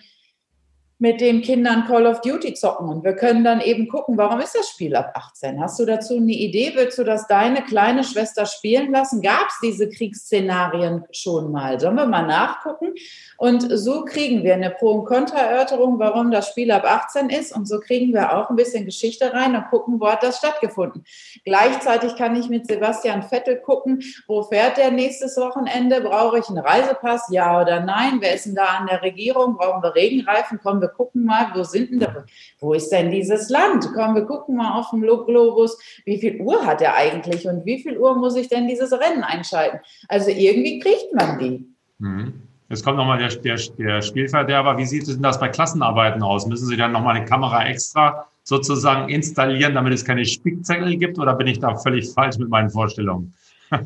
mit 1.02 1.20
den 1.20 1.42
Kindern 1.42 1.84
Call 1.88 2.06
of 2.06 2.20
Duty 2.20 2.54
zocken 2.54 2.88
und 2.88 3.02
wir 3.02 3.16
können 3.16 3.42
dann 3.42 3.60
eben 3.60 3.88
gucken, 3.88 4.16
warum 4.16 4.38
ist 4.38 4.54
das 4.54 4.68
Spiel 4.68 4.94
ab 4.94 5.10
18? 5.16 5.60
Hast 5.60 5.80
du 5.80 5.84
dazu 5.84 6.16
eine 6.16 6.30
Idee? 6.30 6.74
Willst 6.76 6.96
du 6.96 7.02
das 7.02 7.26
deine 7.26 7.64
kleine 7.64 8.04
Schwester 8.04 8.46
spielen 8.46 8.92
lassen? 8.92 9.20
Gab 9.20 9.48
es 9.48 9.58
diese 9.64 9.88
Kriegsszenarien 9.88 11.04
schon 11.10 11.50
mal? 11.50 11.80
Sollen 11.80 11.96
wir 11.96 12.06
mal 12.06 12.24
nachgucken? 12.24 12.94
Und 13.36 13.66
so 13.76 14.04
kriegen 14.04 14.44
wir 14.44 14.54
eine 14.54 14.70
Pro- 14.70 14.92
und 14.92 15.06
Kontra-Erörterung, 15.06 15.98
warum 15.98 16.30
das 16.30 16.46
Spiel 16.46 16.70
ab 16.70 16.84
18 16.84 17.30
ist 17.30 17.52
und 17.52 17.66
so 17.66 17.80
kriegen 17.80 18.14
wir 18.14 18.36
auch 18.36 18.48
ein 18.48 18.54
bisschen 18.54 18.84
Geschichte 18.84 19.32
rein 19.32 19.56
und 19.56 19.66
gucken, 19.70 19.98
wo 19.98 20.06
hat 20.06 20.22
das 20.22 20.38
stattgefunden. 20.38 21.02
Gleichzeitig 21.44 22.14
kann 22.14 22.36
ich 22.36 22.48
mit 22.48 22.68
Sebastian 22.68 23.24
Vettel 23.24 23.56
gucken, 23.56 24.04
wo 24.28 24.44
fährt 24.44 24.76
der 24.76 24.92
nächstes 24.92 25.36
Wochenende? 25.36 26.00
Brauche 26.00 26.38
ich 26.38 26.48
einen 26.48 26.58
Reisepass? 26.58 27.26
Ja 27.30 27.60
oder 27.60 27.80
nein? 27.80 28.18
Wer 28.20 28.36
ist 28.36 28.46
denn 28.46 28.54
da 28.54 28.66
an 28.66 28.86
der 28.86 29.02
Regierung? 29.02 29.56
Brauchen 29.56 29.82
wir 29.82 29.96
Regenreifen? 29.96 30.60
Kommen 30.60 30.80
wir 30.80 30.91
gucken 30.92 31.24
mal, 31.24 31.52
wo 31.54 31.62
sind 31.62 31.90
denn 31.90 32.00
da, 32.00 32.24
wo 32.60 32.74
ist 32.74 32.90
denn 32.90 33.10
dieses 33.10 33.48
Land? 33.50 33.88
Komm, 33.94 34.14
wir 34.14 34.24
gucken 34.24 34.56
mal 34.56 34.78
auf 34.78 34.90
dem 34.90 35.02
Globus, 35.02 35.78
wie 36.04 36.18
viel 36.18 36.40
Uhr 36.40 36.64
hat 36.64 36.80
er 36.80 36.94
eigentlich 36.94 37.46
und 37.46 37.64
wie 37.64 37.82
viel 37.82 37.98
Uhr 37.98 38.16
muss 38.16 38.36
ich 38.36 38.48
denn 38.48 38.68
dieses 38.68 38.92
Rennen 38.92 39.24
einschalten? 39.24 39.80
Also 40.08 40.30
irgendwie 40.30 40.78
kriegt 40.78 41.14
man 41.14 41.38
die. 41.38 41.66
Mhm. 41.98 42.34
Jetzt 42.68 42.84
kommt 42.84 42.96
nochmal 42.96 43.18
der, 43.18 43.28
der, 43.28 43.58
der 43.78 44.00
Spielverderber. 44.00 44.78
Wie 44.78 44.86
sieht 44.86 45.02
es 45.02 45.08
denn 45.08 45.22
das 45.22 45.38
bei 45.38 45.48
Klassenarbeiten 45.48 46.22
aus? 46.22 46.46
Müssen 46.46 46.66
Sie 46.66 46.76
dann 46.76 46.92
nochmal 46.92 47.16
eine 47.16 47.26
Kamera 47.26 47.66
extra 47.66 48.26
sozusagen 48.44 49.10
installieren, 49.10 49.74
damit 49.74 49.92
es 49.92 50.04
keine 50.04 50.24
Spickzettel 50.24 50.96
gibt? 50.96 51.18
Oder 51.18 51.34
bin 51.34 51.48
ich 51.48 51.58
da 51.58 51.76
völlig 51.76 52.10
falsch 52.10 52.38
mit 52.38 52.48
meinen 52.48 52.70
Vorstellungen? 52.70 53.34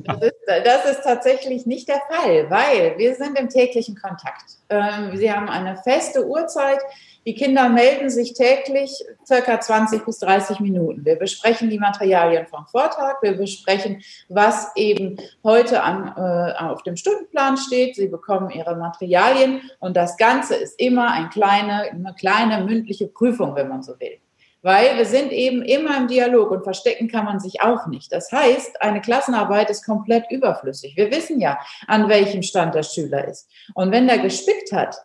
Das 0.05 0.21
ist, 0.21 0.35
das 0.65 0.91
ist, 0.91 1.03
tatsächlich 1.05 1.67
nicht 1.67 1.89
der 1.89 2.01
Fall, 2.11 2.51
weil 2.51 2.99
wir 2.99 3.15
sind 3.15 3.39
im 3.39 3.49
täglichen 3.49 3.97
Kontakt. 3.97 4.45
Ähm, 4.69 5.17
Sie 5.17 5.31
haben 5.31 5.49
eine 5.49 5.77
feste 5.77 6.27
Uhrzeit. 6.27 6.81
Die 7.25 7.35
Kinder 7.35 7.69
melden 7.69 8.11
sich 8.11 8.35
täglich 8.35 9.05
circa 9.25 9.61
20 9.61 10.05
bis 10.05 10.19
30 10.21 10.61
Minuten. 10.61 11.05
Wir 11.05 11.17
besprechen 11.17 11.71
die 11.71 11.79
Materialien 11.79 12.47
vom 12.47 12.67
Vortag. 12.67 13.23
Wir 13.23 13.37
besprechen, 13.37 14.03
was 14.29 14.73
eben 14.77 15.17
heute 15.45 15.83
an, 15.83 16.15
äh, 16.17 16.59
auf 16.59 16.83
dem 16.83 16.97
Stundenplan 16.97 17.57
steht. 17.57 17.97
Sie 17.97 18.09
bekommen 18.09 18.51
ihre 18.51 18.77
Materialien 18.77 19.61
und 19.79 19.97
das 19.97 20.17
Ganze 20.17 20.57
ist 20.57 20.81
immer 20.81 21.13
ein 21.13 21.31
kleine, 21.31 21.91
eine 21.91 22.15
kleine 22.19 22.65
mündliche 22.65 23.07
Prüfung, 23.07 23.55
wenn 23.55 23.69
man 23.69 23.83
so 23.83 23.99
will 24.01 24.19
weil 24.67 24.97
wir 24.97 25.07
sind 25.07 25.31
eben 25.31 25.63
immer 25.63 25.97
im 25.97 26.09
Dialog 26.09 26.51
und 26.51 26.65
verstecken 26.65 27.07
kann 27.07 27.25
man 27.25 27.39
sich 27.39 27.61
auch 27.61 27.87
nicht. 27.87 28.11
Das 28.11 28.33
heißt, 28.33 28.83
eine 28.83 29.01
Klassenarbeit 29.01 29.71
ist 29.71 29.87
komplett 29.87 30.29
überflüssig. 30.29 30.97
Wir 30.97 31.09
wissen 31.13 31.41
ja, 31.41 31.57
an 31.87 32.09
welchem 32.09 32.43
Stand 32.43 32.75
der 32.75 32.83
Schüler 32.83 33.29
ist. 33.29 33.49
Und 33.75 33.93
wenn 33.93 34.09
der 34.09 34.19
gespickt 34.19 34.73
hat, 34.73 34.97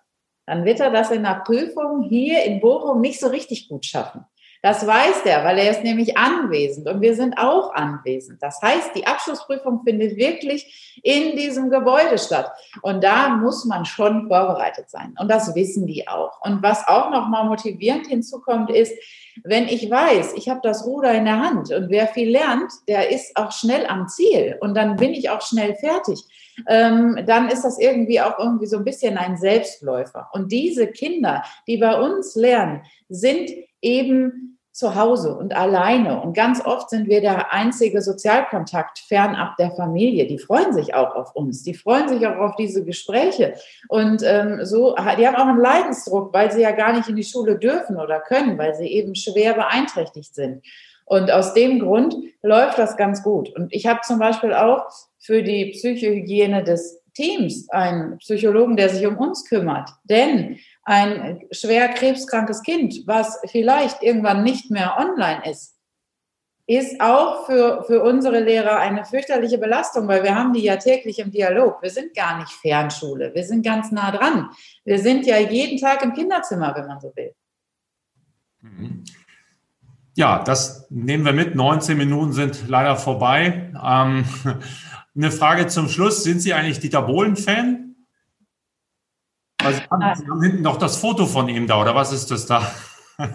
dann 0.48 0.66
wird 0.66 0.80
er 0.80 0.90
das 0.90 1.12
in 1.12 1.22
der 1.22 1.44
Prüfung 1.46 2.02
hier 2.10 2.44
in 2.44 2.60
Bochum 2.60 3.02
nicht 3.02 3.20
so 3.20 3.28
richtig 3.28 3.70
gut 3.70 3.86
schaffen. 3.86 4.26
Das 4.62 4.86
weiß 4.86 5.24
der, 5.24 5.44
weil 5.44 5.58
er 5.58 5.72
ist 5.72 5.84
nämlich 5.84 6.18
anwesend 6.18 6.88
und 6.88 7.02
wir 7.02 7.16
sind 7.16 7.36
auch 7.38 7.74
anwesend. 7.74 8.44
Das 8.44 8.62
heißt, 8.62 8.92
die 8.96 9.08
Abschlussprüfung 9.08 9.82
findet 9.84 10.18
wirklich 10.18 11.00
in 11.02 11.36
diesem 11.36 11.72
Gebäude 11.72 12.20
statt. 12.20 12.52
Und 12.84 13.04
da 13.04 13.30
muss 13.30 13.66
man 13.66 13.86
schon 13.86 14.28
vorbereitet 14.28 14.90
sein. 14.90 15.16
Und 15.20 15.30
das 15.32 15.56
wissen 15.56 15.88
die 15.88 16.08
auch. 16.08 16.42
Und 16.42 16.62
was 16.62 16.88
auch 16.88 17.10
nochmal 17.10 17.46
motivierend 17.46 18.06
hinzukommt, 18.06 18.70
ist, 18.70 18.94
wenn 19.44 19.68
ich 19.68 19.90
weiß, 19.90 20.34
ich 20.36 20.50
habe 20.50 20.60
das 20.62 20.86
Ruder 20.86 21.14
in 21.14 21.26
der 21.26 21.40
Hand 21.40 21.72
und 21.72 21.90
wer 21.90 22.08
viel 22.08 22.30
lernt, 22.30 22.72
der 22.88 23.10
ist 23.10 23.36
auch 23.38 23.52
schnell 23.52 23.88
am 23.88 24.08
Ziel 24.08 24.58
und 24.62 24.76
dann 24.76 24.98
bin 24.98 25.14
ich 25.14 25.30
auch 25.30 25.42
schnell 25.42 25.74
fertig, 25.76 26.20
ähm, 26.68 27.20
dann 27.26 27.50
ist 27.50 27.64
das 27.64 27.80
irgendwie 27.80 28.22
auch 28.22 28.40
irgendwie 28.40 28.66
so 28.66 28.78
ein 28.78 28.84
bisschen 28.84 29.18
ein 29.18 29.38
Selbstläufer. 29.38 30.30
Und 30.34 30.52
diese 30.52 30.88
Kinder, 30.88 31.44
die 31.68 31.78
bei 31.78 32.00
uns 32.00 32.36
lernen, 32.36 32.82
sind 33.10 33.52
eben 33.82 34.52
zu 34.72 34.96
Hause 34.96 35.36
und 35.36 35.54
alleine. 35.54 36.22
Und 36.22 36.34
ganz 36.34 36.64
oft 36.66 36.90
sind 36.90 37.08
wir 37.08 37.20
der 37.20 37.52
einzige 37.52 38.02
Sozialkontakt 38.02 39.00
fernab 39.00 39.58
der 39.58 39.72
Familie. 39.72 40.28
Die 40.28 40.40
freuen 40.40 40.74
sich 40.74 40.94
auch 40.94 41.14
auf 41.14 41.36
uns. 41.36 41.64
Die 41.64 41.74
freuen 41.74 42.08
sich 42.08 42.26
auch 42.26 42.38
auf 42.38 42.56
diese 42.56 42.86
Gespräche. 42.86 43.56
Und 43.90 44.24
ähm, 44.26 44.64
so, 44.64 44.96
die 45.18 45.28
haben 45.28 45.36
auch 45.36 45.48
einen 45.48 45.60
Leidensdruck, 45.60 46.34
weil 46.34 46.52
sie 46.52 46.62
ja 46.62 46.72
gar 46.72 46.94
nicht 46.94 47.10
in 47.10 47.18
die 47.18 47.24
Schule 47.24 47.60
dürfen 47.60 47.98
oder 47.98 48.22
können, 48.22 48.58
weil 48.58 48.74
sie 48.74 48.88
eben 48.88 49.14
schwer 49.14 49.54
beeinträchtigt 49.56 50.34
sind. 50.34 50.64
Und 51.12 51.30
aus 51.30 51.54
dem 51.54 51.80
Grund 51.80 52.16
läuft 52.42 52.78
das 52.78 52.96
ganz 52.96 53.22
gut. 53.22 53.54
Und 53.54 53.74
ich 53.74 53.86
habe 53.86 54.00
zum 54.00 54.18
Beispiel 54.18 54.54
auch 54.54 54.86
für 55.20 55.44
die 55.44 55.72
Psychohygiene 55.72 56.64
des 56.64 57.04
Teams 57.14 57.68
einen 57.70 58.18
Psychologen, 58.20 58.78
der 58.78 58.88
sich 58.88 59.06
um 59.06 59.18
uns 59.18 59.44
kümmert. 59.44 59.90
Denn 60.06 60.58
ein 60.84 61.42
schwer 61.52 61.90
krebskrankes 61.90 62.64
Kind, 62.64 63.04
was 63.08 63.42
vielleicht 63.52 64.02
irgendwann 64.02 64.44
nicht 64.44 64.72
mehr 64.72 64.96
online 64.98 65.42
ist, 65.52 65.78
ist 66.66 67.02
auch 67.02 67.46
für, 67.46 67.84
für 67.84 68.02
unsere 68.04 68.40
Lehrer 68.40 68.80
eine 68.80 69.04
fürchterliche 69.04 69.58
Belastung, 69.58 70.08
weil 70.08 70.24
wir 70.24 70.34
haben 70.34 70.54
die 70.54 70.64
ja 70.64 70.78
täglich 70.78 71.20
im 71.20 71.30
Dialog. 71.30 71.82
Wir 71.82 71.90
sind 71.90 72.16
gar 72.16 72.40
nicht 72.40 72.54
Fernschule, 72.54 73.36
wir 73.36 73.44
sind 73.44 73.66
ganz 73.66 73.92
nah 73.92 74.12
dran. 74.12 74.50
Wir 74.86 74.98
sind 74.98 75.26
ja 75.26 75.40
jeden 75.40 75.78
Tag 75.78 76.04
im 76.04 76.14
Kinderzimmer, 76.14 76.74
wenn 76.74 76.88
man 76.88 77.02
so 77.02 77.12
will. 77.18 77.34
Mhm. 78.62 79.04
Ja, 80.22 80.38
das 80.38 80.86
nehmen 80.92 81.26
wir 81.26 81.34
mit. 81.34 81.56
19 81.56 81.98
Minuten 81.98 82.32
sind 82.32 82.70
leider 82.70 82.96
vorbei. 82.96 83.74
Ähm, 83.84 84.24
eine 85.16 85.32
Frage 85.32 85.66
zum 85.66 85.90
Schluss. 85.90 86.24
Sind 86.24 86.42
Sie 86.42 86.54
eigentlich 86.54 86.80
Dieter 86.80 87.02
Bohlen-Fan? 87.02 87.96
Also, 89.64 89.80
Sie 89.80 90.30
haben 90.30 90.44
hinten 90.44 90.62
noch 90.62 90.78
das 90.78 90.98
Foto 90.98 91.26
von 91.26 91.50
ihm 91.50 91.66
da, 91.66 91.82
oder 91.82 91.96
was 91.96 92.14
ist 92.14 92.30
das 92.30 92.46
da? 92.46 92.72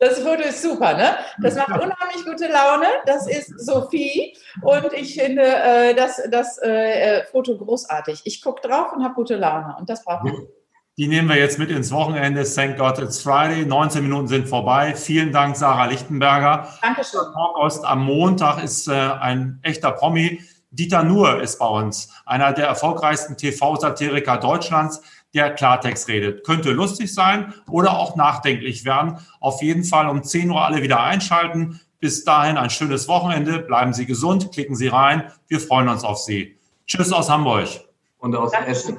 Das 0.00 0.20
Foto 0.20 0.42
ist 0.42 0.62
super, 0.62 0.96
ne? 0.96 1.16
Das 1.42 1.56
macht 1.56 1.70
unheimlich 1.70 2.24
gute 2.24 2.46
Laune. 2.46 2.86
Das 3.04 3.26
ist 3.26 3.58
Sophie 3.58 4.32
und 4.62 4.92
ich 4.92 5.20
finde 5.20 5.42
äh, 5.42 5.92
das, 5.92 6.22
das 6.30 6.56
äh, 6.58 7.24
Foto 7.32 7.58
großartig. 7.58 8.20
Ich 8.22 8.40
gucke 8.40 8.60
drauf 8.60 8.92
und 8.92 9.02
habe 9.02 9.14
gute 9.14 9.34
Laune 9.34 9.74
und 9.76 9.90
das 9.90 10.04
braucht 10.04 10.22
man. 10.22 10.46
Die 10.98 11.06
nehmen 11.06 11.28
wir 11.28 11.36
jetzt 11.36 11.60
mit 11.60 11.70
ins 11.70 11.92
Wochenende. 11.92 12.42
Thank 12.42 12.76
God 12.76 12.98
it's 12.98 13.22
Friday. 13.22 13.64
19 13.64 14.02
Minuten 14.02 14.26
sind 14.26 14.48
vorbei. 14.48 14.96
Vielen 14.96 15.30
Dank, 15.30 15.56
Sarah 15.56 15.86
Lichtenberger. 15.86 16.68
Dankeschön. 16.82 17.20
Talkost 17.32 17.84
am 17.84 18.04
Montag 18.04 18.64
ist 18.64 18.88
äh, 18.88 18.94
ein 18.94 19.60
echter 19.62 19.92
Promi. 19.92 20.42
Dieter 20.72 21.04
Nuhr 21.04 21.40
ist 21.40 21.60
bei 21.60 21.68
uns, 21.68 22.10
einer 22.26 22.52
der 22.52 22.66
erfolgreichsten 22.66 23.36
TV-Satiriker 23.36 24.38
Deutschlands 24.38 25.00
der 25.34 25.54
Klartext 25.54 26.08
redet. 26.08 26.44
Könnte 26.44 26.72
lustig 26.72 27.14
sein 27.14 27.54
oder 27.70 27.96
auch 27.96 28.16
nachdenklich 28.16 28.84
werden. 28.84 29.18
Auf 29.38 29.62
jeden 29.62 29.84
Fall 29.84 30.08
um 30.08 30.24
10 30.24 30.50
Uhr 30.50 30.64
alle 30.64 30.82
wieder 30.82 31.00
einschalten. 31.00 31.80
Bis 32.00 32.24
dahin 32.24 32.56
ein 32.56 32.70
schönes 32.70 33.06
Wochenende. 33.06 33.60
Bleiben 33.60 33.92
Sie 33.92 34.04
gesund, 34.04 34.50
klicken 34.50 34.74
Sie 34.74 34.88
rein. 34.88 35.30
Wir 35.46 35.60
freuen 35.60 35.88
uns 35.88 36.02
auf 36.02 36.18
Sie. 36.18 36.58
Tschüss 36.88 37.12
aus 37.12 37.30
Hamburg. 37.30 37.68
Und 38.18 38.34
aus 38.34 38.52
Essen. 38.66 38.98